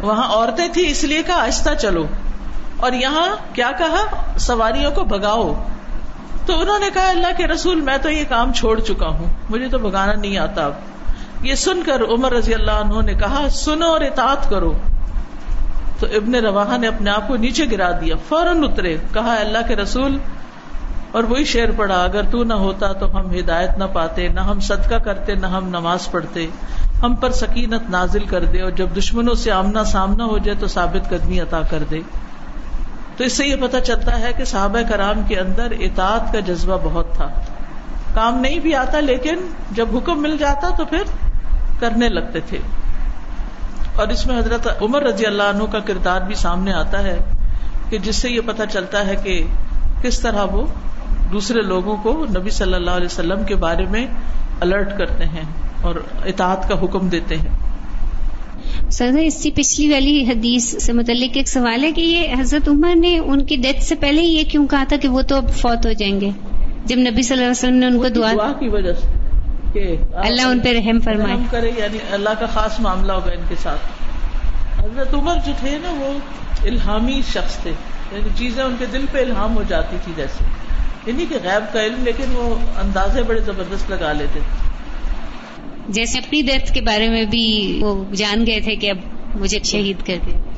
وہاں 0.00 0.28
عورتیں 0.28 0.68
تھی 0.68 0.90
اس 0.90 1.04
لیے 1.04 1.22
کہا، 1.22 1.44
آہستہ 1.44 1.74
چلو۔ 1.74 2.06
اور 2.76 2.92
یہاں 2.92 3.54
کیا 3.54 3.70
کہا؟ 3.78 4.04
سواریوں 4.38 4.90
کو 4.90 5.04
بگاؤ 5.04 5.64
تو 6.46 6.60
انہوں 6.60 6.78
نے 6.78 6.86
کہا، 6.94 7.08
اللہ 7.08 7.26
کے 7.36 7.46
رسول، 7.46 7.80
میں 7.80 7.98
تو 7.98 8.10
یہ 8.10 8.24
کام 8.28 8.52
چھوڑ 8.52 8.80
چکا 8.80 9.08
ہوں۔ 9.08 9.26
مجھے 9.50 9.68
تو 9.68 9.78
بگانا 9.78 10.12
نہیں 10.12 10.38
آتا۔ 10.38 10.64
اب 10.64 10.72
یہ 11.42 11.54
سن 11.54 11.82
کر 11.82 12.02
عمر 12.02 12.32
رضی 12.32 12.54
اللہ 12.54 12.70
عنہ 12.70 13.00
نے 13.00 13.14
کہا، 13.14 13.48
سنو 13.50 13.86
اور 13.86 14.00
اطاعت 14.00 14.50
کرو۔ 14.50 14.72
تو 15.98 16.06
ابن 16.06 16.34
روا 16.34 16.76
نے 16.76 16.88
اپنے 16.88 17.10
آپ 17.10 17.28
کو 17.28 17.36
نیچے 17.36 17.64
گرا 17.70 17.90
دیا، 17.90 18.14
فوراً 18.28 18.64
اترے۔ 18.64 18.96
کہا 19.12 19.34
اللہ 19.40 19.58
کے 19.68 19.76
رسول 19.76 20.18
اور 21.14 21.24
وہی 21.24 21.44
شعر 21.44 21.70
پڑا 21.76 22.04
اگر 22.04 22.20
تو 22.30 22.44
نہ 22.44 22.54
ہوتا 22.54 22.92
تو 22.92 23.16
ہم 23.16 23.38
ہدایت 23.38 23.78
نہ 23.78 23.84
پاتے، 23.92 24.28
نہ 24.28 24.40
ہم 24.40 24.60
صدقہ 24.60 24.94
کرتے، 24.94 25.34
نہ 25.34 25.46
ہم 25.46 25.68
نماز 25.68 26.10
پڑھتے۔ 26.10 26.46
ہم 27.02 27.14
پر 27.14 27.30
سکینت 27.30 27.90
نازل 27.90 28.24
کر 28.24 28.44
دے 28.44 28.60
اور 28.60 28.70
جب 28.70 28.88
دشمنوں 28.98 29.34
سے 29.34 29.50
آمنا 29.50 29.84
سامنا 29.84 30.24
ہو 30.24 30.38
جائے 30.38 30.58
تو 30.60 30.66
ثابت 30.66 31.08
قدمی 31.08 31.40
عطا 31.40 31.60
کر 31.70 31.78
دے۔ 31.90 32.00
تو 33.16 33.24
اس 33.24 33.32
سے 33.32 33.46
یہ 33.46 33.56
پتا 33.60 33.80
چلتا 33.80 34.20
ہے 34.20 34.32
کہ 34.36 34.44
صحابہ 34.44 34.78
کرام 34.88 35.22
کے 35.28 35.38
اندر 35.38 35.72
اطاعت 35.80 36.32
کا 36.32 36.40
جذبہ 36.40 36.78
بہت 36.84 37.06
تھا۔ 37.12 37.28
کام 38.14 38.40
نہیں 38.40 38.58
بھی 38.58 38.74
آتا 38.74 39.00
لیکن 39.00 39.36
جب 39.70 39.88
حکم 39.96 40.22
مل 40.22 40.36
جاتا 40.38 40.68
تو 40.78 40.84
پھر 40.84 41.02
کرنے 41.80 42.08
لگتے 42.08 42.40
تھے۔ 42.40 42.58
اور 43.96 44.08
اس 44.08 44.26
میں 44.26 44.38
حضرت 44.38 44.82
عمر 44.82 45.02
رضی 45.02 45.26
اللہ 45.26 45.42
عنہ 45.42 45.64
کا 45.72 45.78
کردار 45.78 46.20
بھی 46.20 46.34
سامنے 46.34 46.72
آتا 46.72 47.02
ہے 47.02 47.18
کہ 47.90 47.98
جس 47.98 48.16
سے 48.16 48.30
یہ 48.30 48.40
پتا 48.46 48.66
چلتا 48.66 49.06
ہے 49.06 49.16
کہ 49.16 49.46
کس 50.02 50.20
طرح 50.20 50.44
وہ 50.44 50.66
دوسرے 51.32 51.62
لوگوں 51.62 51.96
کو 51.96 52.26
نبی 52.38 52.50
صلی 52.50 52.74
اللہ 52.74 52.90
علیہ 52.90 53.06
وسلم 53.06 53.44
کے 53.44 53.54
بارے 53.54 53.84
میں 53.90 54.06
الرٹ 54.60 54.98
کرتے 54.98 55.24
ہیں 55.24 55.42
اور 55.80 55.94
اطاعت 56.26 56.68
کا 56.68 56.74
حکم 56.82 57.08
دیتے 57.08 57.36
ہیں۔ 57.36 57.64
سر 58.90 59.10
اس 59.18 59.42
سے 59.42 59.50
پچھلی 59.54 59.92
والی 59.92 60.24
حدیث 60.28 60.82
سے 60.82 60.92
متعلق 60.92 61.30
ایک 61.34 61.48
سوال 61.48 61.84
ہے 61.84 61.92
کہ 61.92 62.00
یہ 62.00 62.40
حضرت 62.40 62.68
عمر 62.68 62.94
نے 62.96 63.18
ان 63.18 63.44
کی 63.44 63.56
ڈیتھ 63.56 63.82
سے 63.82 63.94
پہلے 63.94 64.22
یہ 64.22 64.42
کیوں 64.50 64.66
کہا 64.66 64.84
تھا 64.88 64.96
کہ 64.96 65.08
وہ 65.08 65.22
تو 65.22 65.36
اب 65.36 65.48
فوت 65.50 65.86
ہو 65.86 65.92
جائیں 65.92 66.20
گے؟ 66.20 66.30
جب 66.84 66.96
نبی 66.98 67.22
صلی 67.22 67.32
اللہ 67.32 67.42
علیہ 67.42 67.50
وسلم 67.50 67.74
نے 67.74 67.86
ان 67.86 67.98
کو 67.98 68.08
دعا 68.08 68.32
دعا 68.32 68.52
کی 68.52 68.68
وجہ 68.68 68.92
سے 68.92 69.06
کہ 69.72 69.96
اللہ 70.14 70.42
ان 70.42 70.58
پہ 70.58 70.72
رحم 70.72 71.00
فرمائے۔ 71.00 71.34
رحم 71.34 71.42
کرے 71.50 71.70
یعنی 71.76 71.98
اللہ 72.10 72.28
کا 72.40 72.46
خاص 72.46 72.80
معاملہ 72.80 73.12
ہوگا 73.12 73.30
ان 73.30 73.44
کے 73.48 73.54
ساتھ۔ 73.62 73.80
حضرت 74.80 75.14
عمر 75.14 75.34
جو 75.46 75.52
تھے 75.60 75.78
نا 75.82 75.90
وہ 75.90 76.18
الہامی 76.64 77.20
شخص 77.32 77.56
تھے۔ 77.56 77.70
یعنی 78.12 78.28
چیزیں 78.38 78.64
ان 78.64 78.74
کے 78.78 78.86
دل 78.92 79.04
پہ 79.12 79.18
الہام 79.18 79.56
ہو 79.56 79.62
جاتی 79.68 79.96
تھی 80.04 80.12
جیسے۔ 80.16 80.44
یعنی 81.06 81.26
کہ 81.26 81.34
غیب 81.42 81.72
کا 81.72 81.84
علم، 81.84 82.04
لیکن 82.04 82.24
وہ 82.32 82.54
اندازے 82.76 83.22
بڑے 83.22 83.40
زبردست 83.40 83.90
لگا 83.90 84.12
لیتے۔ 84.12 84.40
تھے 84.40 85.92
جیسے 85.92 86.18
اپنی 86.18 86.42
ڈیتھ 86.42 86.74
کے 86.74 86.80
بارے 86.80 87.08
میں 87.08 87.24
بھی 87.24 87.78
وہ 87.82 88.04
جان 88.14 88.46
گئے 88.46 88.60
تھے 88.60 88.76
کہ 88.76 88.90
اب 88.90 88.96
مجھے 89.40 89.58
شہید 89.64 90.06
کر 90.06 90.16
دیا۔ 90.26 90.53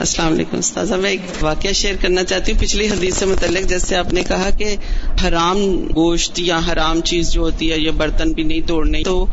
السلام 0.00 0.32
علیکم 0.32 0.56
استاذہ، 0.58 0.94
میں 0.94 1.10
ایک 1.10 1.20
واقعہ 1.40 1.72
شیئر 1.72 1.94
کرنا 2.00 2.24
چاہتی 2.24 2.52
ہوں۔ 2.52 2.60
پچھلی 2.60 2.86
حدیث 2.86 3.16
سے 3.16 3.26
متعلق، 3.26 3.68
جیسے 3.68 3.96
آپ 3.96 4.12
نے 4.12 4.22
کہا 4.22 4.50
کہ 4.50 4.76
حرام 5.24 5.58
گوشت 5.94 6.38
یا 6.38 6.60
حرام 6.72 7.00
چیز 7.00 7.30
جو 7.30 7.40
ہوتی 7.40 7.72
ہے 7.72 7.78
یہ 7.78 7.90
برتن 7.90 8.32
بھی 8.32 8.42
نہیں 8.42 8.60
توڑنے۔ 8.60 9.02
تو 9.02 9.26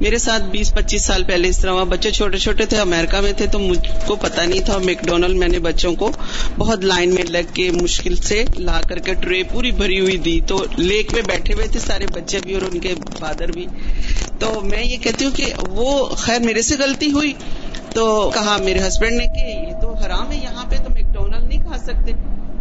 میرے 0.00 0.18
ساتھ 0.18 0.42
بیس 0.42 0.74
پچیس 0.74 1.04
سال 1.04 1.22
پہلے 1.24 1.48
اس 1.48 1.58
طرح 1.58 1.72
وہاں 1.72 1.84
بچے 1.84 2.10
چھوٹے 2.10 2.38
چھوٹے 2.38 2.66
تھے، 2.66 2.76
امریکہ 2.76 3.20
میں 3.20 3.32
تھے، 3.32 3.46
تو 3.46 3.58
مجھ 3.58 4.06
کو 4.06 4.16
پتا 4.16 4.44
نہیں 4.44 4.60
تھا۔ 4.60 4.78
میکڈونلڈ 4.78 5.36
میں 5.36 5.48
نے 5.48 5.58
بچوں 5.58 5.94
کو 5.94 6.10
بہت 6.58 6.84
لائن 6.84 7.14
میں 7.14 7.24
لگ 7.28 7.54
کے 7.54 7.70
مشکل 7.70 8.16
سے 8.16 8.44
لا 8.58 8.80
کر 8.88 8.98
کے 8.98 9.14
ٹرے 9.14 9.42
پوری 9.42 9.70
بھری 9.70 10.00
ہوئی 10.00 10.16
دی۔ 10.16 10.40
تو 10.46 10.64
لیک 10.76 11.14
میں 11.14 11.22
بیٹھے 11.22 11.54
ہوئے 11.54 11.66
تھے 11.66 11.80
سارے 11.80 12.06
بچے 12.06 12.38
بھی 12.42 12.54
اور 12.54 12.62
ان 12.62 12.78
کے 12.78 12.94
فادر 13.18 13.50
بھی۔ 13.50 13.66
تو 14.38 14.60
میں 14.64 14.84
یہ 14.84 14.96
کہتی 14.96 15.24
ہوں 15.24 15.32
کہ 15.32 15.52
وہ 15.68 16.04
خیر 16.04 16.40
میرے 16.40 16.62
سے 16.62 16.74
غلطی 16.78 17.12
ہوئی۔ 17.12 17.32
تو 17.94 18.30
کہا 18.34 18.56
میرے 18.64 18.78
ہسبینڈ 18.88 19.16
نے 19.16 19.26
کہ 19.26 19.66
یہ 19.66 19.80
تو 19.80 19.94
حرام 19.94 20.32
ہے 20.32 20.36
یہاں 20.36 20.64
پہ 20.70 20.76
تو 20.76 20.90
میکڈونلڈ 20.90 21.44
نہیں 21.44 21.60
کھا 21.60 21.78
سکتے۔ 21.78 22.12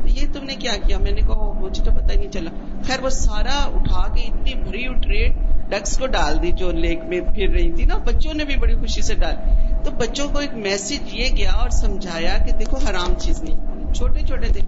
یہ 0.05 0.27
تم 0.33 0.43
نے 0.43 0.55
کیا 0.55 0.71
کیا؟ 0.85 0.97
میں 0.97 1.11
نے 1.11 1.21
کہا 1.21 1.51
مجھے 1.59 1.83
تو 1.83 1.91
پتہ 1.91 2.11
ہی 2.11 2.17
نہیں 2.17 2.31
چلا۔ 2.31 2.49
خیر، 2.87 2.99
وہ 2.99 3.09
سارا 3.09 3.65
اٹھا 3.73 4.13
کے 4.13 4.21
اتنی 4.21 4.53
بری 4.53 4.87
اٹھے 4.87 5.29
ڈکس 5.69 5.97
کو 5.97 6.07
ڈال 6.07 6.41
دی 6.41 6.51
جو 6.51 6.71
لیک 6.71 6.99
میں 7.07 7.19
پھر 7.21 7.49
رہی 7.49 7.71
تھی 7.71 7.85
نا۔ 7.85 7.97
بچوں 7.97 8.33
نے 8.33 8.45
بھی 8.45 8.55
بڑی 8.55 8.75
خوشی 8.75 9.01
سے 9.01 9.15
ڈال۔ 9.15 9.35
تو 9.83 9.91
بچوں 9.91 10.29
کو 10.29 10.39
ایک 10.39 10.53
میسج 10.53 11.15
یہ 11.15 11.29
گیا 11.37 11.51
اور 11.51 11.69
سمجھایا 11.69 12.37
کہ 12.37 12.51
دیکھو، 12.51 12.77
حرام 12.89 13.13
چیز 13.19 13.43
نہیں۔ 13.43 13.93
چھوٹے 13.93 14.19
چھوٹے 14.27 14.47
تھے۔ 14.47 14.61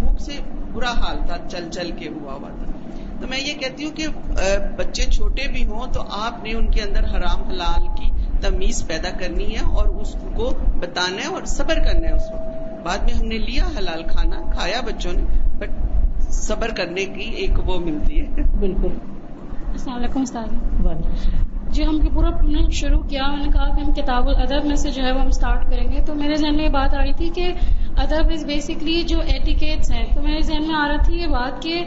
بھوک 0.00 0.20
سے 0.20 0.32
برا 0.72 0.90
حال 0.90 1.16
تھا، 1.26 1.36
چل 1.48 1.70
چل 1.70 1.90
کے 1.90 2.08
ہوا 2.08 2.32
ہوا 2.32 2.48
تھا۔ 2.48 2.66
تو 3.20 3.26
میں 3.26 3.40
یہ 3.40 3.52
کہتی 3.52 3.84
ہوں 3.84 3.90
کہ 3.90 4.06
بچے 4.76 5.02
چھوٹے 5.02 5.46
بھی 5.48 5.66
ہوں 5.66 5.92
تو 5.92 6.02
آپ 6.10 6.42
نے 6.42 6.52
ان 6.54 6.70
کے 6.70 6.82
اندر 6.82 7.04
حرام 7.04 7.42
حلال 7.42 7.86
کی 7.86 8.21
تمیز 8.42 8.86
پیدا 8.86 9.10
کرنی 9.10 9.54
ہے 9.54 9.64
اور 9.64 9.86
اس 9.86 10.16
کو 10.34 10.50
بتانا 10.80 11.22
ہے 11.22 11.34
اور 11.34 11.44
صبر 11.44 11.74
کرنا 11.74 12.08
ہے 12.08 12.12
اس 12.12 12.32
وقت۔ 12.32 12.48
بعد 12.82 12.98
میں 12.98 13.14
ہم 13.14 13.26
نے 13.26 13.38
لیا 13.38 13.64
حلال 13.78 14.02
کھانا 14.02 14.36
کھایا 14.50 14.80
بچوں 14.80 15.12
نے 15.12 15.22
بٹ 15.58 15.70
صبر 16.30 16.68
کرنے 16.76 17.04
کی 17.04 17.22
ایک 17.22 17.68
وہ 17.68 17.78
ملتی 17.78 18.20
ہے۔ 18.20 18.26
بالکل۔ 18.58 18.88
السلام 19.72 19.96
علیکم 19.96 20.20
استاد۔ 20.20 20.46
جی 21.70 21.84
ہم 21.84 21.98
پورا 22.14 22.30
شروع 22.72 23.02
کیا 23.02 23.26
میں 23.26 23.46
نے 23.46 23.52
کہا 23.52 23.76
کہ 23.76 23.80
ہم 23.80 23.92
کتاب 23.92 24.28
الادب 24.28 24.64
میں 24.64 24.76
سے 24.76 24.90
جو 24.90 25.02
ہے 25.02 25.12
وہ 25.12 25.20
ہم 25.20 25.26
اسٹارٹ 25.26 25.70
کریں 25.70 25.92
گے۔ 25.92 26.04
تو 26.06 26.14
میرے 26.14 26.34
ذہن 26.34 26.56
میں 26.56 26.64
یہ 26.64 26.68
بات 26.68 26.94
آ 26.94 27.02
رہی 27.04 27.12
تھی 27.12 27.28
کہ 27.28 27.52
ادب 27.96 28.30
از 28.30 28.44
بیسکلی 28.44 29.02
جو 29.02 29.20
ایٹیکیٹس 29.20 29.90
ہیں۔ 29.90 30.14
تو 30.14 30.22
میرے 30.22 30.40
ذہن 30.40 30.62
میں 30.68 30.74
آ 30.74 30.88
رہا 30.88 31.02
تھی 31.02 31.16
یہ 31.16 31.26
بات 31.26 31.62
کہ 31.62 31.84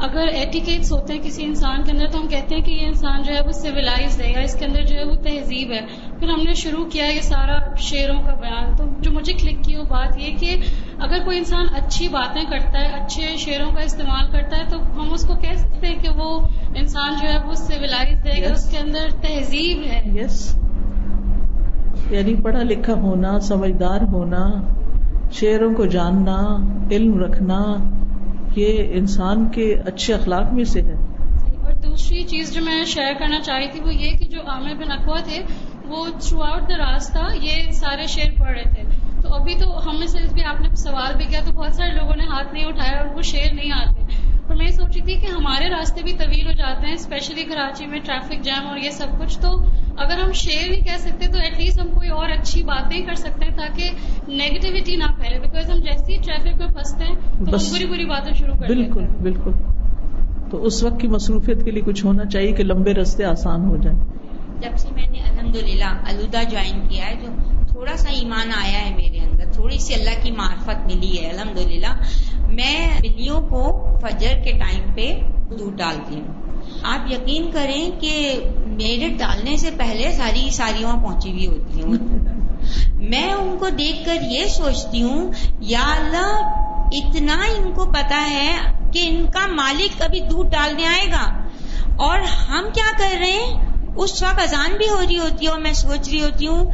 اگر 0.00 0.28
ایٹیکیٹس 0.32 0.90
ہوتے 0.92 1.12
ہیں 1.12 1.20
کسی 1.22 1.44
انسان 1.44 1.82
کے 1.84 1.92
اندر 1.92 2.10
تو 2.10 2.18
ہم 2.18 2.26
کہتے 2.28 2.54
ہیں 2.54 2.62
کہ 2.62 2.70
یہ 2.70 2.86
انسان 2.86 3.22
جو 3.22 3.34
ہے 3.34 3.40
وہ 3.46 3.52
سویلائز 3.52 4.20
ہے 4.20 4.30
یا 4.30 4.40
اس 4.40 4.54
کے 4.54 4.64
اندر 4.64 4.82
جو 4.82 4.96
ہے 4.96 5.04
وہ 5.04 5.14
تہذیب 5.22 5.72
ہے 5.72 5.80
پھر 6.20 6.28
ہم 6.28 6.42
نے 6.44 6.54
شروع 6.54 6.84
کیا 6.90 7.06
یہ 7.06 7.20
سارا 7.20 7.58
شعروں 7.80 8.20
کا 8.22 8.34
بیان 8.34 8.76
تو 8.76 8.84
جو 9.00 9.12
مجھے 9.12 9.32
کلک 9.32 9.64
کی 9.64 9.76
وہ 9.76 9.84
بات 9.88 10.18
یہ 10.18 10.38
کہ 10.38 10.56
اگر 10.98 11.24
کوئی 11.24 11.38
انسان 11.38 11.66
اچھی 11.74 12.08
باتیں 12.08 12.42
کرتا 12.42 12.80
ہے 12.80 13.00
اچھے 13.00 13.36
شعروں 13.38 13.70
کا 13.72 13.82
استعمال 13.82 14.30
کرتا 14.32 14.58
ہے 14.58 14.68
تو 14.70 14.80
ہم 14.94 15.12
اس 15.12 15.26
کو 15.26 15.34
کہہ 15.42 15.56
سکتے 15.56 15.86
ہیں 15.86 15.98
کہ 16.02 16.16
وہ 16.16 16.38
انسان 16.76 17.14
جو 17.22 17.28
ہے 17.28 17.38
وہ 17.46 17.54
سویلائز 17.56 18.26
ہے 18.26 18.40
yes. 18.40 18.52
اس 18.52 18.70
کے 18.70 18.78
اندر 18.78 19.20
تہذیب 19.20 19.84
ہے 19.84 20.00
یس 20.14 20.42
yes. 20.48 20.66
یعنی 22.10 22.34
پڑھا 22.42 22.62
لکھا 22.64 22.94
ہونا 23.00 23.38
سمجھدار 23.44 24.02
ہونا 24.12 24.46
شعروں 25.32 25.74
کو 25.74 25.86
جاننا 25.88 26.40
علم 26.90 27.18
رکھنا 27.22 27.58
یہ 28.58 28.92
انسان 28.92 29.48
کے 29.48 29.74
اچھے 29.86 30.14
اخلاق 30.14 30.52
میں 30.52 30.64
سے 30.64 30.82
ہے۔ 30.82 30.94
اور 31.64 31.72
دوسری 31.72 32.22
چیز 32.22 32.54
جو 32.54 32.62
میں 32.64 32.84
شیئر 32.84 33.12
کرنا 33.18 33.40
چاہی 33.40 33.68
تھی 33.72 33.80
وہ 33.80 33.94
یہ 33.94 34.10
کہ 34.18 34.24
جو 34.24 34.40
عامر 34.46 34.74
بن 34.74 34.92
اقوا 34.92 35.20
تھے، 35.24 35.42
وہ 35.84 36.06
تھرو 36.20 36.42
آؤٹ 36.42 36.68
دا 36.68 36.92
راستہ 36.92 37.34
یہ 37.34 37.70
سارے 37.70 38.06
شعر 38.06 38.40
پڑھ 38.40 38.50
رہے 38.50 38.62
تھے۔ 38.62 38.82
تو 39.22 39.34
ابھی 39.34 39.54
تو 39.54 39.90
ہم 39.90 39.98
میں 39.98 40.06
سے 40.06 40.18
بھی 40.32 40.44
آپ 40.44 40.60
نے 40.60 40.68
سوال 40.76 41.16
بھی 41.16 41.24
کیا 41.24 41.40
تو 41.44 41.52
بہت 41.52 41.72
سارے 41.72 41.90
لوگوں 41.90 42.16
نے 42.16 42.24
ہاتھ 42.24 42.52
نہیں 42.52 42.64
اٹھایا 42.64 42.98
اور 42.98 43.06
وہ 43.14 43.22
شعر 43.22 43.54
نہیں 43.54 43.72
آتے۔ 43.72 44.02
پر 44.48 44.54
میں 44.54 44.66
سوچی 44.66 45.00
تھی 45.00 45.14
کہ 45.14 45.26
ہمارے 45.26 45.68
راستے 45.68 46.02
بھی 46.02 46.12
طویل 46.12 46.46
ہو 46.46 46.52
جاتے 46.52 46.86
ہیں 46.86 46.94
اسپیشلی 46.94 47.44
کراچی 47.44 47.86
میں 47.86 47.98
ٹریفک 48.04 48.44
جام 48.44 48.66
اور 48.66 48.76
یہ 48.76 48.90
سب 48.90 49.06
کچھ، 49.20 49.38
تو 49.38 49.48
اگر 49.98 50.18
ہم 50.18 50.32
شیئر 50.32 50.70
نہیں 50.70 50.80
کہہ 50.80 50.96
سکتے 50.98 51.26
تو 51.26 51.38
ایٹ 51.38 51.58
لیسٹ 51.58 51.80
ہم 51.80 51.88
کوئی 51.94 52.08
اور 52.08 52.30
اچھی 52.30 52.62
باتیں 52.62 53.00
کر 53.06 53.14
سکتے 53.14 53.44
ہیں 53.44 53.56
تاکہ 53.56 53.90
نیگیٹیوٹی 54.28 54.96
نہ 54.96 55.04
پھیلے. 55.18 55.38
بیکاز 55.38 55.70
ہم 55.70 55.78
جیسے 55.78 56.12
ہی 56.12 56.18
ٹریفک 56.18 56.60
میں 56.60 56.68
پھنستے 56.68 57.04
ہیں 57.04 57.14
تو 57.14 57.56
ہم 57.56 57.72
بری 57.72 57.86
بری 57.86 58.04
باتیں 58.04 58.32
شروع 58.34 58.54
کر 58.60 58.66
بالکل 58.66 59.04
بالکل. 59.22 59.50
تو 60.50 60.64
اس 60.64 60.82
وقت 60.82 61.00
کی 61.00 61.08
مصروفیت 61.08 61.64
کے 61.64 61.70
لیے 61.70 61.82
کچھ 61.82 62.04
ہونا 62.06 62.24
چاہیے 62.24 62.52
کہ 62.52 62.64
لمبے 62.64 62.94
رستے 62.94 63.24
آسان 63.24 63.64
ہو 63.64 63.76
جائیں۔ 63.76 63.98
جب 64.60 64.78
سے 64.78 64.88
میں 64.94 65.06
نے 65.10 65.18
الحمد 65.18 65.56
للہ 65.56 65.90
الدا 66.04 66.42
جوائن 66.42 66.88
کیا 66.88 67.06
ہے 67.06 67.14
جو 67.22 67.28
تھوڑا 67.72 67.96
سا 67.96 68.10
ایمان 68.10 68.50
آیا 68.56 68.88
ہے 68.88 68.94
میرے 68.96 69.18
اندر 69.18 69.52
تھوڑی 69.52 69.78
سی 69.78 69.94
اللہ 69.94 70.22
کی 70.22 70.30
معرفت 70.30 70.86
ملی 70.86 71.18
ہے 71.18 71.30
الحمد 71.30 71.58
للہ 71.58 71.92
میں 72.48 73.00
بلیوں 73.02 73.40
کو 73.40 73.62
فجر 74.02 74.34
کے 74.44 74.52
ٹائم 74.52 74.92
پہ 74.94 75.20
دودھ 75.58 75.76
ڈالتی 75.76 76.14
ہوں۔ 76.14 76.47
آپ 76.82 77.12
یقین 77.12 77.50
کریں 77.50 77.90
کہ 78.00 78.40
میرے 78.66 79.08
ڈالنے 79.08 79.56
سے 79.56 79.70
پہلے 79.76 80.12
ساری 80.12 80.50
ساری 80.50 80.84
وہاں 80.84 81.02
پہنچی 81.02 81.32
ہوئی 81.32 81.46
ہوتی 81.46 81.82
ہوں 81.82 82.18
میں 82.94 83.32
ان 83.32 83.56
کو 83.58 83.68
دیکھ 83.68 84.06
کر 84.06 84.16
یہ 84.30 84.44
سوچتی 84.46 85.02
ہوں، 85.02 85.32
یا 85.60 85.82
اللہ، 85.82 86.40
اتنا 86.92 87.38
ان 87.58 87.72
کو 87.72 87.84
پتا 87.84 88.30
ہے 88.30 88.56
کہ 88.92 89.06
ان 89.08 89.30
کا 89.30 89.46
مالک 89.46 90.00
کبھی 90.00 90.20
دودھ 90.20 90.48
ڈالنے 90.48 90.86
آئے 90.86 91.10
گا۔ 91.12 91.48
اور 91.96 92.20
ہم 92.20 92.64
کیا 92.74 92.90
کر 92.98 93.16
رہے 93.18 93.30
ہیں؟ 93.30 93.66
اس 93.96 94.22
وقت 94.22 94.42
اذان 94.42 94.76
بھی 94.76 94.88
ہو 94.88 95.02
رہی 95.08 95.18
ہوتی 95.18 95.46
ہے 95.46 95.50
اور 95.50 95.58
میں 95.58 95.72
سوچ 95.72 96.08
رہی 96.08 96.22
ہوتی 96.22 96.46
ہوں 96.46 96.64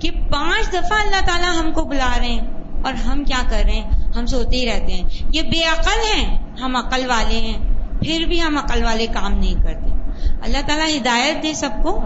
کہ 0.00 0.10
پانچ 0.10 0.68
دفعہ 0.68 0.98
اللہ 0.98 1.26
تعالیٰ 1.26 1.60
ہم 1.60 1.72
کو 1.72 1.82
بلا 1.84 2.14
رہے 2.18 2.26
ہیں۔ 2.26 2.46
اور 2.84 2.92
ہم 2.92 3.24
کیا 3.24 3.42
کر 3.50 3.62
رہے 3.64 3.72
ہیں؟ 3.72 3.90
ہم 3.90 4.26
سوتے 4.26 4.56
ہی 4.56 4.66
رہتے 4.66 4.92
ہیں۔ 4.92 5.08
یہ 5.32 5.42
بے 5.42 5.64
عقل 5.64 6.14
ہیں، 6.14 6.38
ہم 6.60 6.76
عقل 6.76 7.06
والے 7.06 7.40
ہیں۔ 7.40 7.63
پھر 8.04 8.24
بھی 8.24 8.42
ہم 8.42 8.58
عقل 8.58 8.84
والے 8.84 9.06
کام 9.06 9.32
نہیں 9.32 9.54
کرتے۔ 9.54 9.94
اللہ 10.42 10.58
تعالیٰ 10.66 10.96
ہدایت 10.96 11.42
دے 11.42 11.54
سب 11.54 11.70
کو۔ 11.82 12.04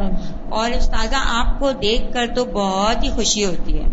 اور 0.48 0.70
استاذہ 0.70 1.16
آپ 1.18 1.60
کو 1.60 1.72
دیکھ 1.72 2.12
کر 2.12 2.26
تو 2.34 2.44
بہت 2.44 3.04
ہی 3.04 3.10
خوشی 3.10 3.44
ہوتی 3.44 3.78
ہے۔ 3.78 3.84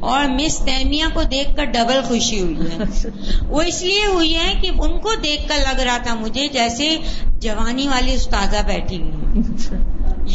اور 0.00 0.24
مس 0.28 0.58
تیمیہ 0.58 1.04
کو 1.14 1.22
دیکھ 1.22 1.56
کر 1.56 1.64
ڈبل 1.64 2.00
خوشی 2.08 2.42
ہوئی 2.42 2.56
ہے۔ 2.56 3.08
وہ 3.46 3.62
اس 3.62 3.82
لیے 3.82 4.06
ہوئی 4.12 4.34
ہے 4.36 4.52
کہ 4.62 4.70
ان 4.78 4.98
کو 5.00 5.10
دیکھ 5.24 5.48
کر 5.48 5.56
لگ 5.58 5.80
رہا 5.80 5.98
تھا 5.98 6.14
مجھے 6.14 6.48
جیسے 6.48 6.96
جوانی 7.40 7.88
والی 7.88 8.14
استاذہ 8.14 8.56
بیٹھی 8.66 9.02
ہوئی 9.02 9.40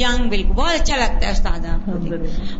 ینگ 0.01 0.29
بالکل۔ 0.29 0.51
بہت 0.51 0.81
اچھا 0.81 0.95
لگتا 0.97 1.27
ہے 1.27 1.31
استاذہ۔ 1.31 1.89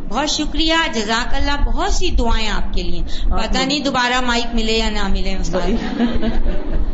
بہت 0.08 0.30
شکریہ۔ 0.30 0.74
جزاک 0.94 1.34
اللہ۔ 1.34 1.64
بہت 1.66 1.92
سی 1.92 2.10
دعائیں 2.10 2.48
آپ 2.48 2.74
کے 2.74 2.82
لیے۔ 2.82 3.02
پتہ 3.24 3.58
نہیں 3.58 3.78
دوبارہ 3.78 4.20
مائک 4.20 4.54
ملے 4.54 4.72
یا 4.72 4.90
نہ 4.90 5.08
ملے 5.08 5.36
استاد 5.36 5.70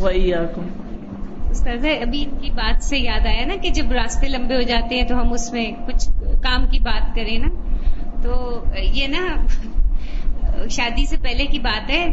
وہی 0.00 0.34
استاد 1.50 1.84
ابھی 2.02 2.24
ان 2.24 2.38
کی 2.40 2.50
بات 2.50 2.84
سے 2.84 2.98
یاد 2.98 3.26
آیا 3.26 3.46
نا 3.46 3.54
کہ 3.62 3.70
جب 3.70 3.92
راستے 3.92 4.28
لمبے 4.28 4.54
ہو 4.56 4.62
جاتے 4.62 4.94
ہیں 4.94 5.08
تو 5.08 5.20
ہم 5.20 5.32
اس 5.32 5.52
میں 5.52 5.70
کچھ 5.86 6.08
کام 6.42 6.66
کی 6.66 6.78
بات 6.78 7.14
کریں 7.14 7.38
نا؟ 7.38 7.48
تو 8.22 8.64
یہ 8.94 9.06
نا، 9.06 9.46
شادی 10.70 11.06
سے 11.06 11.16
پہلے 11.22 11.46
کی 11.46 11.58
بات 11.58 11.90
ہے، 11.90 12.06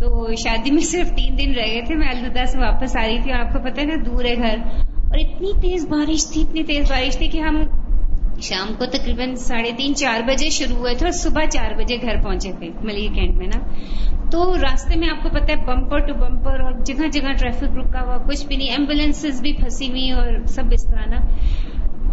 تو 0.00 0.34
شادی 0.34 0.70
میں 0.70 0.82
صرف 0.82 1.08
تین 1.08 1.38
دن 1.38 1.54
رہے 1.54 1.80
تھے، 1.86 1.94
میں 1.94 2.08
الوداع 2.08 2.44
سے 2.44 2.58
واپس 2.58 2.96
آ 2.96 3.06
رہی 3.06 3.18
تھی 3.22 3.32
اور 3.32 3.40
آپ 3.40 3.52
کو 3.52 3.58
پتا 3.58 3.80
ہے 3.80 3.86
نا، 3.86 3.94
دور 4.06 4.24
ہے 4.24 4.36
گھر۔ 4.36 4.56
اور 4.82 5.18
اتنی 5.18 5.52
تیز 5.60 5.86
بارش 5.86 6.26
تھی، 6.26 6.42
اتنی 6.42 6.62
تیز 6.62 6.90
بارش 6.90 7.16
تھی 7.16 7.28
کہ 7.28 7.38
ہم 7.38 7.62
شام 8.40 8.74
کو 8.78 8.84
تقریباً 8.84 9.34
ساڑھے 9.34 9.70
تین، 9.76 9.94
چار 9.94 10.20
بجے 10.20 10.50
شروع 10.50 10.76
ہوئے 10.76 10.94
تھے 10.94 11.06
اور 11.06 11.12
صبح 11.12 11.44
چار 11.44 11.74
بجے 11.74 11.96
گھر 12.02 12.22
پہنچے 12.22 12.52
تھے 12.58 12.68
ملی 12.82 13.08
کینٹ 13.14 13.34
میں 13.36 13.46
نا۔ 13.46 13.60
تو 14.30 14.54
راستے 14.62 14.98
میں 14.98 15.08
آپ 15.08 15.22
کو 15.22 15.28
پتا 15.28 15.52
ہے 15.52 15.64
بمپر 15.66 15.98
ٹو 15.98 16.14
بمپر 16.14 16.60
اور 16.60 16.72
جگہ 16.84 17.08
جگہ 17.08 17.32
ٹریفک 17.32 17.78
رکا 17.78 18.02
ہوا، 18.02 18.16
کچھ 18.16 18.46
بھی 18.46 18.56
نہیں 18.56 18.70
ایمبولینس 18.70 19.24
بھی 19.40 19.52
پھنسی 19.52 19.88
ہوئی 19.88 20.10
اور 20.10 20.46
سب 20.46 20.62
اس 20.72 20.86
طرح 20.86 21.10
نا۔ 21.10 21.16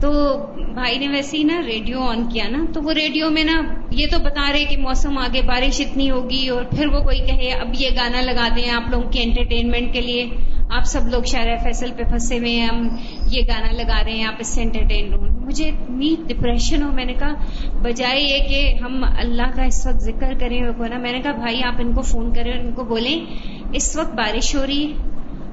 تو 0.01 0.37
بھائی 0.73 0.97
نے 0.97 1.07
ویسے 1.07 1.37
ہی 1.37 1.43
نا 1.43 1.61
ریڈیو 1.67 2.01
آن 2.01 2.29
کیا 2.29 2.47
نا، 2.49 2.65
تو 2.73 2.81
وہ 2.83 2.93
ریڈیو 2.93 3.29
میں 3.29 3.43
نا 3.43 3.61
یہ 3.91 4.07
تو 4.11 4.19
بتا 4.19 4.51
رہے 4.51 4.65
کہ 4.65 4.77
موسم 4.77 5.17
آگے 5.17 5.41
بارش 5.41 5.81
اتنی 5.81 6.11
ہوگی 6.11 6.47
اور 6.47 6.63
پھر 6.63 6.87
وہ 6.87 6.99
کوئی 6.99 7.19
کہے 7.19 7.51
اب 7.51 7.67
یہ 7.79 7.89
گانا 7.97 8.21
لگا 8.21 8.47
دیں 8.55 8.69
آپ 8.69 8.89
لوگوں 8.89 9.11
کے 9.11 9.23
انٹرٹینمنٹ 9.23 9.93
کے 9.93 10.01
لیے۔ 10.01 10.29
آپ 10.69 10.83
سب 10.83 11.07
لوگ 11.07 11.23
شارع 11.23 11.55
فیصل 11.63 11.91
پہ 11.97 12.03
پھنسے 12.03 12.37
ہوئے 12.37 12.51
ہیں، 12.51 12.67
ہم 12.67 12.87
یہ 13.31 13.41
گانا 13.47 13.71
لگا 13.71 14.03
رہے 14.03 14.11
ہیں، 14.11 14.25
آپ 14.25 14.35
اس 14.39 14.47
سے 14.47 14.61
انٹرٹین 14.61 15.13
ہوں 15.13 15.27
مجھے 15.45 15.69
اتنی 15.69 16.15
ڈپریشن 16.27 16.83
ہو، 16.83 16.91
میں 16.91 17.05
نے 17.05 17.13
کہا، 17.13 17.33
بجائے 17.81 18.21
یہ 18.21 18.47
کہ 18.47 18.77
ہم 18.81 19.05
اللہ 19.17 19.55
کا 19.55 19.63
اس 19.63 19.87
وقت 19.87 19.97
ذکر 19.97 20.33
کریں 20.39 20.61
نا 20.61 20.97
میں 20.97 21.11
نے 21.11 21.19
کہا، 21.19 21.31
بھائی 21.31 21.63
آپ 21.63 21.75
ان 21.79 21.93
کو 21.93 22.01
فون 22.01 22.33
کریں، 22.33 22.53
ان 22.53 22.71
کو 22.71 22.83
بولیں، 22.83 23.25
اس 23.73 23.95
وقت 23.95 24.13
بارش 24.13 24.55
ہو 24.55 24.65
رہی، 24.65 24.93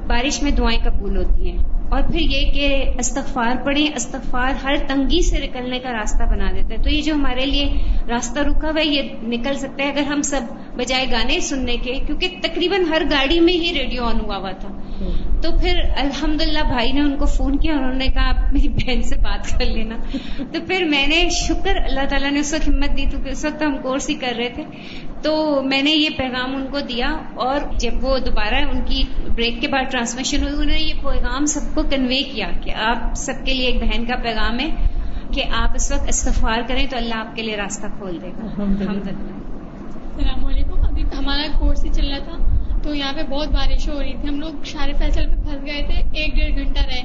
بارش 0.07 0.42
میں 0.42 0.50
دعائیں 0.50 0.81
قبول 0.85 1.16
ہوتی 1.16 1.50
ہیں۔ 1.50 1.59
اور 1.88 2.02
پھر 2.02 2.20
یہ 2.20 2.50
کہ 2.50 2.85
استغفار 2.98 3.64
پڑھیں، 3.64 3.87
استغفار 3.96 4.64
ہر 4.64 4.74
تنگی 4.87 5.22
سے 5.22 5.46
نکلنے 5.46 5.79
کا 5.79 5.92
راستہ 5.92 6.24
بنا 6.24 6.50
دیتا 6.57 6.74
ہے۔ 6.74 6.83
تو 6.83 6.90
یہ 6.90 7.02
جو 7.02 7.14
ہمارے 7.14 7.46
لیے 7.46 7.72
راستہ 8.09 8.38
رکا 8.38 8.68
ہوا 8.68 8.81
ہے، 8.81 8.87
یہ 8.87 9.02
نکل 9.22 9.55
سکتا 9.55 9.85
ہے 9.85 9.88
اگر 9.88 10.02
ہم 10.02 10.22
سب 10.22 10.40
بجائے 10.76 11.07
گانے 11.12 11.40
سننے 11.40 11.76
کے، 11.76 11.94
کیونکہ 12.07 12.29
تقریباً 12.42 12.85
ہر 12.85 13.02
گاڑی 13.11 13.40
میں 13.40 13.52
ہی 13.52 13.72
ریڈیو 13.74 14.05
آن 14.05 14.20
ہوا 14.20 14.37
ہوا 14.37 14.50
تھا۔ 14.50 14.68
تو 15.42 15.59
پھر 15.59 15.80
الحمد 15.96 16.42
بھائی 16.68 16.92
نے 16.92 17.00
ان 17.00 17.16
کو 17.16 17.26
فون 17.26 17.59
کیا 17.59 17.72
انہوں 17.72 17.94
نے 17.94 18.06
کہا 18.06 18.28
آپ 18.28 18.52
میری 18.52 18.68
بہن 18.68 19.02
سے 19.02 19.16
بات 19.16 19.50
کر 19.50 19.64
لینا. 19.64 19.96
تو 20.52 20.61
پھر 20.66 20.85
میں 20.85 21.06
نے 21.06 21.28
شکر 21.30 21.76
اللہ 21.76 22.06
تعالیٰ 22.09 22.30
نے 22.30 22.40
اس 22.40 22.54
وقت 22.54 22.68
ہمت 22.68 22.96
دی 22.96 23.04
تو 23.11 23.18
اس 23.28 23.44
وقت 23.44 23.62
ہم 23.62 23.76
کورس 23.82 24.11
ہی 24.11 24.14
کر 24.14 24.32
رہے 24.37 24.48
تھے۔ 24.48 24.62
تو 25.22 25.62
میں 25.62 25.82
نے 25.82 25.90
یہ 25.90 26.09
پیغام 26.16 26.56
ان 26.56 26.66
کو 26.70 26.80
دیا 26.80 27.16
اور 27.35 27.61
جب 27.78 27.90
وہ 28.02 28.18
دوبارہ 28.18 28.54
ان 28.54 28.80
کی 28.87 29.04
بریک 29.35 29.61
کے 29.61 29.68
بعد 29.68 29.90
ٹرانسمیشن 29.90 30.42
ہوئی 30.42 30.52
انہوں 30.52 30.66
نے 30.66 30.78
یہ 30.78 30.94
پیغام 30.94 31.46
سب 31.46 31.74
کو 31.74 31.82
کنوے 31.82 32.22
کیا 32.22 32.50
کہ 32.64 32.70
آپ 32.74 33.14
سب 33.16 33.32
کے 33.44 33.54
لیے 33.54 33.66
ایک 33.66 33.82
بہن 33.82 34.04
کا 34.04 34.16
پیغام 34.16 34.61
ہے 34.61 34.70
کہ 35.35 35.42
آپ 35.56 35.70
اس 35.74 35.92
وقت 35.92 36.09
استفار 36.09 36.61
کریں 36.68 36.87
تو 36.90 36.96
اللہ 36.96 37.14
آپ 37.14 37.37
کے 37.37 37.42
لیے 37.42 37.56
راستہ 37.56 37.87
کھول 37.98 38.18
دے 38.22 38.28
گا۔ 38.28 38.62
السلام 40.16 40.44
علیکم۔ 40.44 40.82
ابھی 40.82 41.02
ہمارا 41.02 41.59
کورس 41.59 41.85
ہی 41.85 41.90
چل 41.92 42.09
رہا 42.09 42.18
تھا۔ 42.18 42.56
تو 42.87 42.94
یہاں 42.94 43.12
پہ 43.12 43.22
بہت 43.22 43.49
بارش 43.49 43.88
ہو 43.88 44.03
رہی 44.03 44.12
تھی۔ 44.20 44.29
ہم 44.29 44.40
لوگ 44.40 44.64
شار 44.64 44.88
فیصل 44.99 45.27
پہ 45.27 45.35
پھنس 45.35 45.66
گئے 45.66 45.83
تھے۔ 45.87 46.03
ایک 46.12 46.35
ڈیڑھ 46.35 46.55
گھنٹہ 46.55 46.81
رہے۔ 46.81 47.03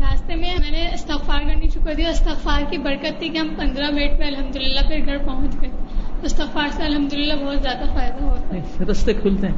راستے 0.00 0.34
میں 0.34 0.54
میں 0.58 0.70
نے 0.70 0.88
استغفار 0.94 1.40
کرنی 1.40 1.68
شروع 1.68 1.84
کر 1.84 1.94
دیا 1.94 2.08
استغفار 2.08 2.70
کی 2.70 2.78
برکت 2.78 3.18
تھی 3.18 3.28
کہ 3.28 3.38
ہم 3.38 3.48
پندرہ 3.58 3.90
منٹ 3.90 4.18
میں 4.18 4.26
الحمد 4.26 4.56
للہ 4.56 4.80
پھر 4.88 5.06
گھر 5.06 5.18
پہنچ 5.18 5.54
گئے۔ 5.62 5.70
استغفار 6.22 6.68
سے 6.72 6.82
الحمد 6.82 7.12
للہ 7.12 7.34
بہت 7.34 7.62
زیادہ 7.62 7.84
فائدہ 7.94 8.24
ہوتا 8.24 8.56
ہے 8.56 8.84
رستے 8.84 9.12
کھلتے 9.12 9.46
ہیں۔ 9.46 9.54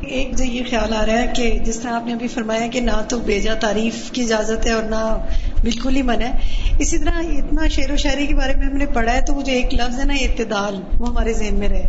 ایک 0.00 0.38
جو 0.38 0.44
یہ 0.44 0.62
خیال 0.70 0.92
آ 0.92 1.06
رہا 1.06 1.12
ہے 1.12 1.32
کہ 1.36 1.58
جس 1.58 1.80
طرح 1.80 1.92
آپ 1.92 2.06
نے 2.06 2.12
ابھی 2.12 2.28
فرمایا 2.28 2.66
کہ 2.66 2.80
نہ 2.80 3.02
تو 3.08 3.18
بیجا 3.18 3.54
تعریف 3.54 4.10
کی 4.10 4.22
اجازت 4.22 4.66
ہے 4.66 4.72
اور 4.72 4.82
نہ 4.82 5.18
بالکل 5.62 5.96
ہی 5.96 6.02
من 6.02 6.22
ہے۔ 6.22 6.38
اسی 6.78 6.98
طرح 6.98 7.12
اتنا 7.14 7.68
شعر 7.68 7.90
و 7.90 7.96
شاعری 7.96 8.26
کے 8.26 8.34
بارے 8.34 8.56
میں 8.56 8.66
ہم 8.66 8.76
نے 8.76 8.86
پڑھا 8.86 9.12
ہے 9.12 9.20
تو 9.20 9.42
جو 9.42 9.52
ایک 9.52 9.74
لفظ 9.74 10.00
ہے 10.00 10.04
نا 10.04 10.14
اعتدال 10.14 10.80
وہ 10.98 11.08
ہمارے 11.08 11.32
ذہن 11.32 11.54
میں 11.54 11.68
رہے۔ 11.68 11.86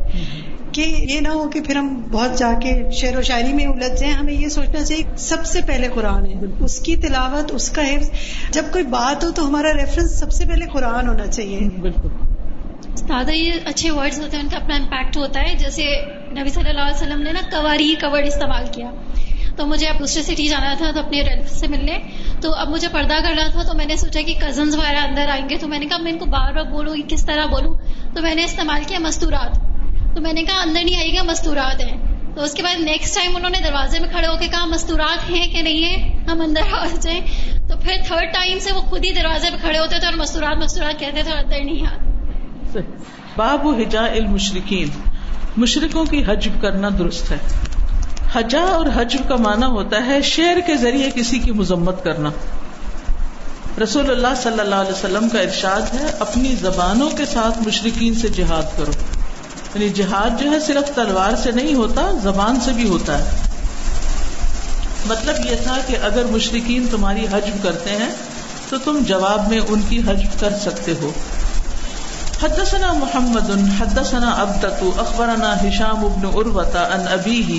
کہ 0.76 0.82
یہ 0.82 1.20
نہ 1.20 1.28
ہو 1.28 1.50
کہ 1.50 1.62
پھر 1.62 1.76
ہم 1.76 2.02
بہت 2.12 2.38
جا 2.38 2.54
کے 2.62 2.92
شعر 2.92 3.18
و 3.18 3.22
شاعری 3.22 3.54
میں 3.54 3.66
الجھ 3.66 4.00
جائیں۔ 4.00 4.14
ہمیں 4.14 4.34
یہ 4.34 4.48
سوچنا 4.48 4.86
چاہیے 4.86 5.04
سب 5.18 5.46
سے 5.46 5.60
پہلے 5.68 5.88
قرآن 5.94 6.26
ہے۔ 6.26 6.34
اس 6.60 6.80
کی 6.80 6.98
تلاوت 6.98 7.52
اس 7.52 7.72
کا 7.72 7.82
حفظ۔ 7.82 8.10
جب 8.52 8.64
کوئی 8.72 8.84
بات 8.84 9.24
ہو 9.24 9.32
تو 9.32 9.48
ہمارا 9.48 9.74
ریفرنس 9.74 10.20
سب 10.20 10.32
سے 10.32 10.46
پہلے 10.46 10.66
قرآن 10.66 11.08
ہونا 11.08 11.28
چاہیے۔ 11.28 11.60
بالکل۔ 11.80 12.10
زیادہ 12.96 13.32
یہ 13.32 13.54
اچھے 13.66 13.92
ورڈز 13.92 14.20
ہوتے 14.22 14.38
ہیں 14.38 14.44
ان 14.44 14.50
کا 14.50 14.58
اپنا 14.58 14.76
امپیکٹ 14.76 15.18
ہوتا 15.18 15.42
ہے۔ 15.42 15.56
جیسے 15.56 15.84
نبی 16.32 16.50
صلی 16.50 16.70
اللہ 16.70 16.82
علیہ 16.82 17.08
وسلم 17.08 17.22
نے 17.22 17.32
نا 17.32 17.40
کواری 17.52 17.96
کورڈ 18.02 18.28
استعمال 18.28 18.66
کیا۔ 18.72 18.92
تو 19.56 19.66
مجھے 19.66 19.88
اب 19.88 20.00
دوسرے 20.00 20.24
سٹی 20.24 20.48
جانا 20.48 20.74
تھا 20.78 20.92
تو 20.92 21.00
اپنے 21.00 21.22
ریلیٹو 21.22 21.56
سے 21.56 21.68
ملنے۔ 21.68 21.98
تو 22.42 22.54
اب 22.54 22.70
مجھے 22.70 22.88
پردہ 22.92 23.14
کرنا 23.24 23.48
تھا 23.52 23.64
تو 23.64 23.78
میں 23.78 23.86
نے 23.86 23.96
سوچا 23.96 24.22
کہ 24.22 24.34
کزنز 24.34 24.76
وغیرہ 24.76 24.98
اندر 24.98 25.26
آئیں 25.30 25.50
گے۔ 25.50 25.58
تو 25.58 25.68
میں 25.68 25.80
نے 25.80 25.86
کہا 25.86 25.98
میں 25.98 26.12
ان 26.12 26.18
کو 26.18 26.26
بار 26.26 26.54
بار 26.54 26.64
بولوں 26.64 26.96
کس 27.08 27.26
طرح 27.26 27.46
بولوں؟ 27.46 27.78
تو 28.16 28.22
میں 28.22 28.36
نے 28.36 28.44
استعمال 28.44 28.84
کیا 28.88 29.00
مستورات۔ 29.00 29.75
تو 30.16 30.22
میں 30.22 30.34
نے 30.34 30.44
کہا 30.44 30.62
اندر 30.62 30.82
نہیں 30.84 30.96
آئے 30.96 31.18
گا، 31.18 31.24
مستورات 31.24 31.82
ہیں۔ 31.82 32.16
تو 32.36 32.44
اس 32.44 32.54
کے 32.54 32.64
بعد 32.64 32.80
نیکسٹ 32.80 33.16
ٹائم 33.16 33.36
انہوں 33.36 33.50
نے 33.50 33.60
دروازے 33.64 34.00
میں 34.00 34.10
کھڑے 34.10 34.28
ہو 34.28 34.36
کے 34.40 34.48
کہا، 34.48 34.66
مستورات 34.66 35.30
ہیں 35.30 35.54
کہ 35.54 35.62
نہیں 35.62 35.86
ہے 35.86 36.26
ہم 36.32 36.42
اندر 36.42 36.62
آ 36.72 36.86
جائیں۔ 37.02 37.22
تو 37.70 37.78
پھر 37.78 37.96
تھرڈ 38.08 38.34
ٹائم 38.34 38.60
سے 38.60 38.74
وہ 38.74 38.82
خود 38.82 39.06
ہی 39.06 39.12
دروازے 39.12 39.50
پہ 39.52 39.56
کھڑے 39.62 39.80
ہوتے 39.80 40.00
تھے 40.00 40.06
اور 40.06 40.14
مستورات 40.14 40.58
مستورات 40.64 41.00
کہتے 41.00 41.24
تھے 41.24 41.32
اور 41.32 41.40
اندر 41.40 41.64
نہیں 41.64 41.86
آتے۔ 41.86 42.80
باب 43.36 43.68
حجا 43.68 44.02
المشرقین 44.02 44.88
مشرقوں 45.58 46.06
کی 46.06 46.24
حجب 46.28 46.62
کرنا 46.62 46.90
درست 47.00 47.32
ہے۔ 47.32 47.38
حجا 48.36 48.62
اور 48.62 48.86
حجب 48.96 49.30
کا 49.30 49.36
معنی 49.36 49.66
ہوتا 49.66 50.06
ہے 50.06 50.22
شعر 50.22 50.56
کے 50.68 50.78
ذریعے 50.78 51.10
کسی 51.16 51.40
کی 51.40 51.52
مذمت 51.52 52.04
کرنا۔ 52.04 52.30
رسول 53.84 54.12
اللہ 54.12 54.42
صلی 54.44 54.60
اللہ 54.60 54.76
علیہ 54.76 54.92
وسلم 54.92 55.30
کا 55.30 55.40
ارشاد 55.42 55.82
ہے، 55.82 56.06
اپنی 56.20 56.56
زبانوں 56.56 57.10
کے 57.10 57.26
ساتھ 57.26 57.68
مشرقین 57.68 58.14
سے 58.14 58.28
جہاد 58.28 58.78
کرو۔ 58.78 58.92
یعنی 59.76 59.90
جہاد 59.90 60.42
جو 60.42 60.52
ہے 60.52 60.60
صرف 60.60 60.96
تلوار 60.96 61.36
سے 61.44 61.52
نہیں 61.52 61.76
ہوتا، 61.76 62.12
زبان 62.24 62.60
سے 62.60 62.72
بھی 62.72 62.90
ہوتا 62.90 63.18
ہے۔ 63.18 63.24
مطلب 65.06 65.46
یہ 65.46 65.56
تھا 65.64 65.78
کہ 65.88 65.98
اگر 66.02 66.24
مشرقین 66.32 66.88
تمہاری 66.92 67.26
حجب 67.28 67.64
کرتے 67.64 67.90
ہیں، 67.90 68.10
تو 68.70 68.78
تم 68.78 69.04
جواب 69.08 69.50
میں 69.50 69.60
ان 69.68 69.82
کی 69.90 70.00
حجب 70.00 70.40
کر 70.40 70.50
سکتے 70.62 70.94
ہو۔ 71.02 71.12
حدثنا 72.44 72.94
محمد، 72.94 73.52
حدثنا 73.82 74.36
عبدت 74.38 74.84
اخبرنا 75.00 75.56
هشام 75.64 76.08
بن 76.08 76.26
عروة 76.26 76.76
عن 76.76 77.06
أبيه 77.14 77.58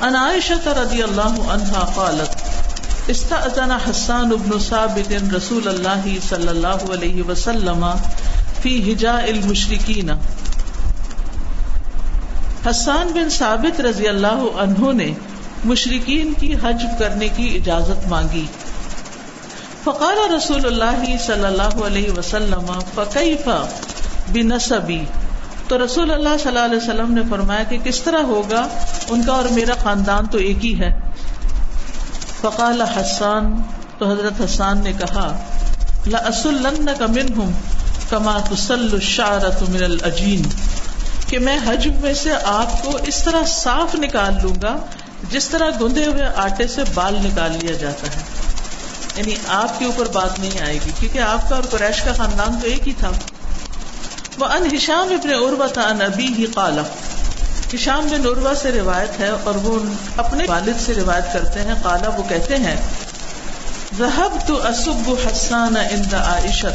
عن 0.00 0.16
عائشة 0.16 0.80
رضي 0.82 1.02
الله 1.02 1.50
عنها 1.50 1.92
قالت، 1.94 2.36
استأذن 3.10 3.70
حسان 3.70 4.28
بن 4.28 4.58
ثابت 4.68 5.12
رسول 5.12 5.68
الله 5.68 6.18
صلى 6.28 6.50
الله 6.50 6.92
عليه 6.92 7.22
وسلم 7.28 7.90
في 8.62 8.92
هجاء 8.92 9.28
المشركين 9.28 10.10
حسان 12.66 13.08
بن 13.14 13.30
ثابت 13.30 13.80
رضی 13.80 14.08
اللہ 14.08 14.42
عنہ 14.56 14.92
نے 14.92 15.12
مشرقین 15.64 16.32
کی 16.40 16.54
حج 16.54 16.84
کرنے 16.98 17.28
کی 17.28 17.54
اجازت 17.54 18.08
مانگی۔ 18.08 18.46
فقال 19.84 20.34
رسول 20.34 20.66
اللہ 20.66 21.16
صلی 21.26 21.44
اللہ 21.44 21.86
علیہ 21.86 22.10
وسلم، 22.18 22.80
فکیف 22.94 23.48
بنسبی 24.32 25.04
تو 25.68 25.84
رسول 25.84 26.10
اللہ 26.10 26.28
صلی 26.42 26.48
اللہ 26.48 26.64
علیہ 26.64 26.76
وسلم 26.76 27.14
نے 27.14 27.20
فرمایا 27.30 27.62
کہ 27.62 27.78
کس 27.84 28.00
طرح 28.00 28.22
ہوگا؟ 28.22 28.68
ان 29.08 29.22
کا 29.22 29.32
اور 29.32 29.44
میرا 29.44 29.74
خاندان 29.82 30.26
تو 30.26 30.38
ایک 30.38 30.64
ہی 30.64 30.80
ہے۔ 30.80 30.90
فقال 32.40 32.82
حسان، 32.82 33.62
تو 33.98 34.10
حضرت 34.10 34.40
حسان 34.40 34.78
نے 34.78 34.92
کہا 34.92 35.38
لَأَسُلَّنَّكَ 36.06 37.04
مِنْهُمْ 37.08 37.52
كَمَا 38.10 38.40
تُسَلُّ 38.50 38.94
الشَّعْرَةُ 38.94 39.68
مِنَ 39.68 39.84
الْأَجِينِ 39.84 40.42
کہ 41.32 41.38
میں 41.38 41.58
حجب 41.66 41.94
میں 41.94 42.14
سے 42.14 42.30
آپ 42.44 42.82
کو 42.82 42.98
اس 43.02 43.22
طرح 43.22 43.44
صاف 43.46 43.94
نکال 43.94 44.34
لوں 44.42 44.54
گا 44.62 44.76
جس 45.30 45.48
طرح 45.48 45.70
گندے 45.80 46.04
ہوئے 46.04 46.22
آٹے 46.36 46.66
سے 46.66 46.82
بال 46.94 47.14
نکال 47.14 47.52
لیا 47.60 47.72
جاتا 47.72 48.06
ہے۔ 48.06 48.20
یعنی 49.16 49.34
آپ 49.48 49.78
کے 49.78 49.84
اوپر 49.84 50.08
بات 50.08 50.38
نہیں 50.38 50.60
آئے 50.60 50.74
گی، 50.74 50.90
کیونکہ 51.00 51.18
آپ 51.18 51.48
کا 51.48 51.54
اور 51.56 51.64
قریش 51.70 52.02
کا 52.02 52.12
خاندان 52.12 52.60
تو 52.62 52.66
ایک 52.66 52.88
ہی 52.88 52.92
تھا۔ 52.98 53.10
وہ 54.38 54.44
ان 54.44 54.76
ہشام 54.76 55.08
ابن 55.08 55.30
عروا 55.30 55.66
تھا 55.66 55.82
ان 55.82 56.02
ابی 56.02 56.34
ہی 56.38 56.46
قالا 56.46 56.82
ہشام 57.74 58.08
بن 58.10 58.26
عروا 58.26 58.54
سے 58.54 58.72
روایت 58.72 59.20
ہے 59.20 59.28
اور 59.28 59.54
وہ 59.54 59.78
اپنے 60.16 60.44
والد 60.48 60.80
سے 60.86 60.94
روایت 60.94 61.32
کرتے 61.32 61.60
ہیں۔ 61.60 61.74
قالا 61.82 62.08
وہ 62.08 62.22
کہتے 62.28 62.56
ہیں 62.56 62.76
ذہب 63.98 64.48
تو 64.48 64.66
اسب 64.66 65.14
حسان 65.26 65.76
اند 65.76 66.14
عائشہ 66.14 66.66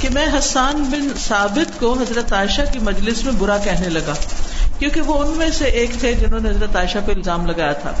کہ 0.00 0.08
میں 0.10 0.26
حسان 0.38 0.82
بن 0.82 1.08
ثابت 1.28 1.80
کو 1.80 1.92
حضرت 1.92 2.32
عائشہ 2.32 2.62
کی 2.72 2.78
مجلس 2.78 3.24
میں 3.24 3.32
برا 3.32 3.58
کہنے 3.58 3.88
لگا، 3.88 4.14
کیونکہ 4.78 5.00
وہ 5.00 5.24
ان 5.24 5.28
میں 5.28 5.50
سے 5.50 5.64
ایک 5.64 5.90
تھے 6.00 6.12
جنہوں 6.12 6.40
نے 6.40 6.50
حضرت 6.50 6.76
عائشہ 6.76 6.98
پہ 7.06 7.12
الزام 7.12 7.46
لگایا 7.46 7.72
تھا۔ 7.72 7.92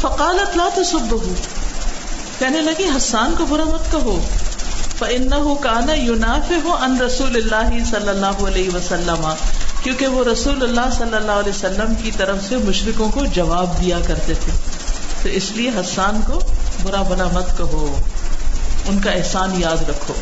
فقالت 0.00 0.56
لا 0.56 0.68
تصبه۔ 0.74 1.32
کہنے 2.38 2.62
لگی، 2.62 2.84
حسان 2.96 3.34
کو 3.38 3.46
برا 3.46 3.64
مت 3.64 3.92
کہو۔ 3.92 5.54
کانا 5.54 5.92
یوناف 5.92 6.52
ہو 6.64 6.76
ان 6.80 7.00
رسول 7.00 7.36
اللہ 7.36 7.84
صلی 7.90 8.08
اللہ 8.08 8.26
علیہ 8.26 8.68
وسلم۔ 8.74 9.34
کیونکہ 9.82 10.06
وہ 10.06 10.24
رسول 10.24 10.62
اللہ 10.62 10.94
صلی 10.98 11.14
اللہ 11.14 11.32
علیہ 11.32 11.52
وسلم 11.52 11.94
کی 12.02 12.10
طرف 12.16 12.36
سے 12.48 12.56
مشرقوں 12.56 13.10
کو 13.10 13.26
جواب 13.26 13.80
دیا 13.80 13.98
کرتے 14.06 14.34
تھے۔ 14.34 14.52
تو 15.22 15.28
اس 15.28 15.50
لیے 15.50 15.68
حسان 15.68 16.20
کو 16.26 16.40
برا 16.82 17.02
بلا 17.02 17.24
مت 17.32 17.58
کہو۔ 17.58 17.96
ان 18.88 18.98
کا 18.98 19.10
احسان 19.10 19.60
یاد 19.60 19.88
رکھو۔ 19.88 20.14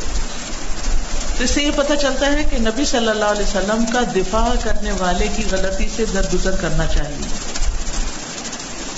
تو 1.38 1.44
اس 1.44 1.50
سے 1.50 1.62
یہ 1.62 1.70
پتہ 1.76 1.94
چلتا 1.94 2.33
ہے 2.33 2.42
کہ 2.50 2.59
نبی 2.59 2.85
صلی 2.85 3.09
اللہ 3.09 3.24
علیہ 3.24 3.42
وسلم 3.42 3.85
کا 3.92 4.00
دفاع 4.16 4.55
کرنے 4.62 4.90
والے 4.92 5.29
کی 5.37 5.42
غلطی 5.50 5.88
سے 5.96 6.05
درگزر 6.14 6.57
کرنا 6.57 6.87
چاہیے۔ 6.87 7.26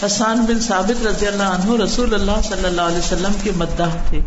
حسان 0.06 0.44
بن 0.44 0.60
ثابت 0.60 1.06
رضی 1.06 1.26
اللہ 1.26 1.42
عنہ 1.42 1.82
رسول 1.82 2.14
اللہ 2.14 2.40
صلی 2.44 2.64
اللہ 2.64 2.82
علیہ 2.82 2.98
وسلم 2.98 3.32
کے 3.42 3.50
مداح 3.56 3.96
تھے۔ 4.10 4.20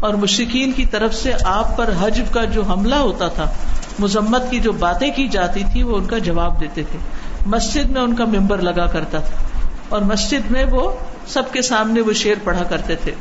اور 0.00 0.14
مشکین 0.14 0.72
کی 0.72 0.86
طرف 0.86 1.14
سے 1.14 1.32
آپ 1.44 1.76
پر 1.76 1.90
حجب 2.00 2.34
کا 2.34 2.44
جو 2.44 2.62
حملہ 2.62 2.94
ہوتا 2.94 3.28
تھا، 3.28 3.50
مذمت 3.98 4.42
کی 4.50 4.60
جو 4.60 4.72
باتیں 4.72 5.10
کی 5.10 5.28
جاتی 5.28 5.62
تھی 5.72 5.82
وہ 5.82 5.96
ان 5.96 6.06
کا 6.06 6.18
جواب 6.18 6.60
دیتے 6.60 6.82
تھے۔ 6.82 6.98
مسجد 7.46 7.90
میں 7.90 8.00
ان 8.00 8.14
کا 8.14 8.24
ممبر 8.24 8.58
لگا 8.58 8.86
کرتا 8.86 9.18
تھا۔ 9.18 9.42
اور 9.88 10.02
مسجد 10.02 10.50
میں 10.50 10.64
وہ 10.64 10.92
سب 11.28 11.42
کے 11.52 11.62
سامنے 11.62 12.00
وہ 12.00 12.12
شیر 12.12 12.34
پڑھا 12.44 12.62
کرتے 12.62 12.94
تھے۔ 12.94 13.12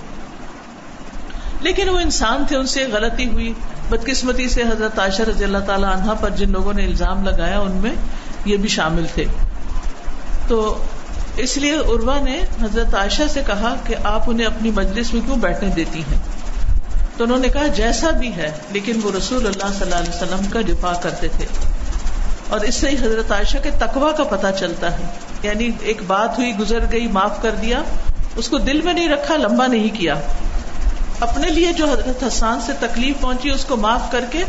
لیکن 1.62 1.90
وہ 1.90 2.00
انسان 2.00 2.46
تھے، 2.48 2.58
ان 2.58 2.68
سے 2.68 2.84
غلطی 2.92 3.28
ہوئی۔ 3.28 3.54
بدقسمتی 3.90 4.50
سے 4.50 4.62
حضرت 4.62 5.00
عائشہ 5.00 5.22
رضی 5.22 5.44
اللہ 5.44 5.58
تعالی 5.58 5.86
عنہ 5.86 6.12
پر 6.20 6.30
جن 6.30 6.52
لوگوں 6.52 6.74
نے 6.74 6.86
الزام 6.86 7.24
لگایا، 7.24 7.60
ان 7.60 7.72
میں 7.72 7.92
یہ 8.46 8.58
بھی 8.58 8.70
شامل 8.70 9.06
تھے۔ 9.14 9.26
تو 10.48 10.84
اس 11.38 11.58
لیے 11.58 11.74
عروا 11.74 12.20
نے 12.20 12.42
حضرت 12.62 12.96
عائشہ 12.96 13.22
سے 13.30 13.42
کہا 13.48 13.76
کہ 13.86 13.96
آپ 14.04 14.22
انہیں 14.28 14.48
اپنی 14.48 14.72
مجلس 14.72 15.14
میں 15.14 15.22
کیوں 15.26 15.36
بیٹھنے 15.36 15.70
دیتی 15.70 16.00
ہیں؟ 16.00 16.20
تو 17.18 17.24
انہوں 17.24 17.38
نے 17.38 17.48
کہا، 17.48 17.68
جیسا 17.68 18.10
بھی 18.10 18.36
ہے، 18.36 18.52
لیکن 18.72 19.00
وہ 19.04 19.12
رسول 19.18 19.48
اللہ 19.48 19.74
صلی 19.74 19.82
اللہ 19.82 19.96
علیہ 19.96 20.10
وسلم 20.10 20.46
کا 20.50 20.60
دفاع 20.68 20.94
کرتے 20.94 21.28
تھے۔ 21.28 21.46
اور 22.50 22.60
اس 22.60 22.76
سے 22.76 22.90
ہی 22.90 22.96
حضرت 22.96 23.32
عائشہ 23.32 23.58
کے 23.64 23.72
تقوا 23.72 24.12
کا 24.12 24.24
پتہ 24.24 24.48
چلتا 24.60 25.00
ہے۔ 25.00 25.06
یعنی 25.44 25.70
ایک 25.82 26.02
بات 26.08 26.38
ہوئی، 26.38 26.54
گزر 26.60 26.80
گئی، 26.92 27.08
معاف 27.08 27.42
کر 27.42 27.52
دیا، 27.52 27.84
اس 28.36 28.50
کو 28.50 28.58
دل 28.58 28.82
میں 28.82 28.94
نہیں 28.94 29.10
رکھا، 29.10 29.36
لمبا 29.38 29.68
نہیں 29.68 29.98
کیا۔ 29.98 30.14
اپنے 31.20 31.50
لیے 31.50 31.74
جو 31.74 31.86
حضرت 31.86 32.24
حسان 32.24 32.60
سے 32.66 32.72
تکلیف 32.80 33.22
پہنچی، 33.22 33.50
اس 33.50 33.66
کو 33.66 33.76
معاف 33.76 34.12
کر 34.12 34.26
کے 34.32 34.44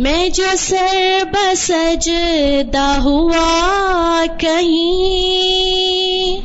میں 0.00 0.28
جو 0.28 0.44
سر 0.58 1.22
بسجدہ 1.32 3.00
ہوا 3.04 4.24
کہیں 4.38 6.40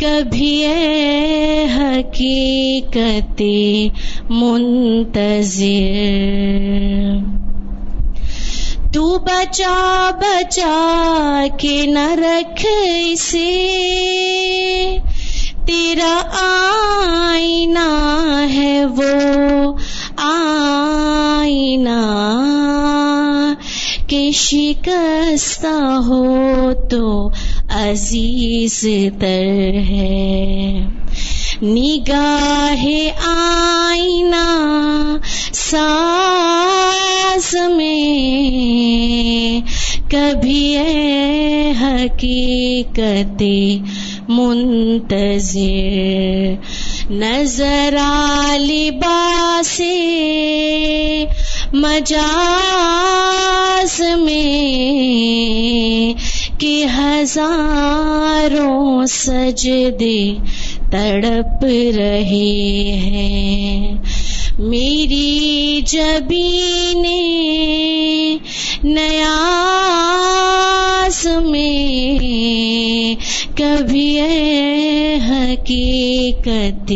کبھی 0.00 0.66
اے 0.66 1.66
حقیقت 1.76 3.42
منتظر۔ 4.30 5.66
تو 8.92 9.18
بچا 9.18 10.10
بچا 10.20 11.44
کے 11.58 11.86
نہ 11.86 12.12
رکھ 12.12 12.66
اسے۔ 13.12 14.96
تیرا 15.66 16.22
آئینہ 17.32 18.46
ہے 18.54 18.84
وہ 18.84 19.72
آئینہ۔ 20.16 22.20
کہ 24.10 24.30
شکستہ 24.34 26.00
ہو 26.06 26.72
تو 26.90 27.30
عزیز 27.68 28.86
تر 29.20 29.78
ہے۔ 29.90 30.78
نگاہ 31.62 32.84
آئینہ 33.26 35.16
ساز 35.52 37.54
میں 37.76 39.60
کبھی 40.10 40.76
اے 40.76 41.72
حقیقت 41.80 43.42
منتظر۔ 44.28 46.54
نظر 47.10 47.96
لباس 48.58 49.80
مجاز 53.80 54.20
میں 54.20 56.60
کہ 56.60 56.86
ہزاروں 56.98 59.06
سجدے 59.06 60.34
تڑپ 60.90 61.66
رہے 61.96 63.00
ہیں۔ 63.04 63.96
میری 64.58 65.80
جبی 65.86 66.92
نے 66.94 68.36
نیاز 68.84 71.26
میں 71.26 73.14
کبھی 73.58 74.20
اے 74.20 75.18
حقیقت 75.28 76.92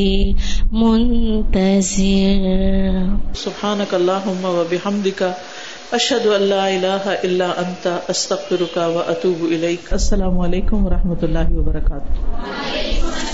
منتظر۔ 0.73 3.05
سبحانك 3.37 3.95
اللهم 3.95 4.45
وبحمدك 4.45 5.23
اشهد 5.23 5.64
اشد 5.93 6.27
اللہ 6.27 6.55
اللہ 6.55 7.09
اللہ 7.23 7.45
انتا 7.45 7.99
استخر 8.09 8.63
و 8.77 8.99
اطوب 8.99 9.45
السلام 9.91 10.41
علیکم 10.41 10.87
و 10.87 10.91
رحمۃ 10.91 11.23
اللہ 11.23 11.51
وبرکاتہ۔ 11.51 13.34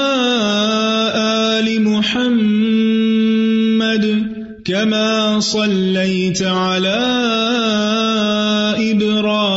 محمد 2.01 3.95
كما 4.65 5.39
صليت 5.39 6.41
على 6.41 7.01
إبراهيم. 8.91 9.50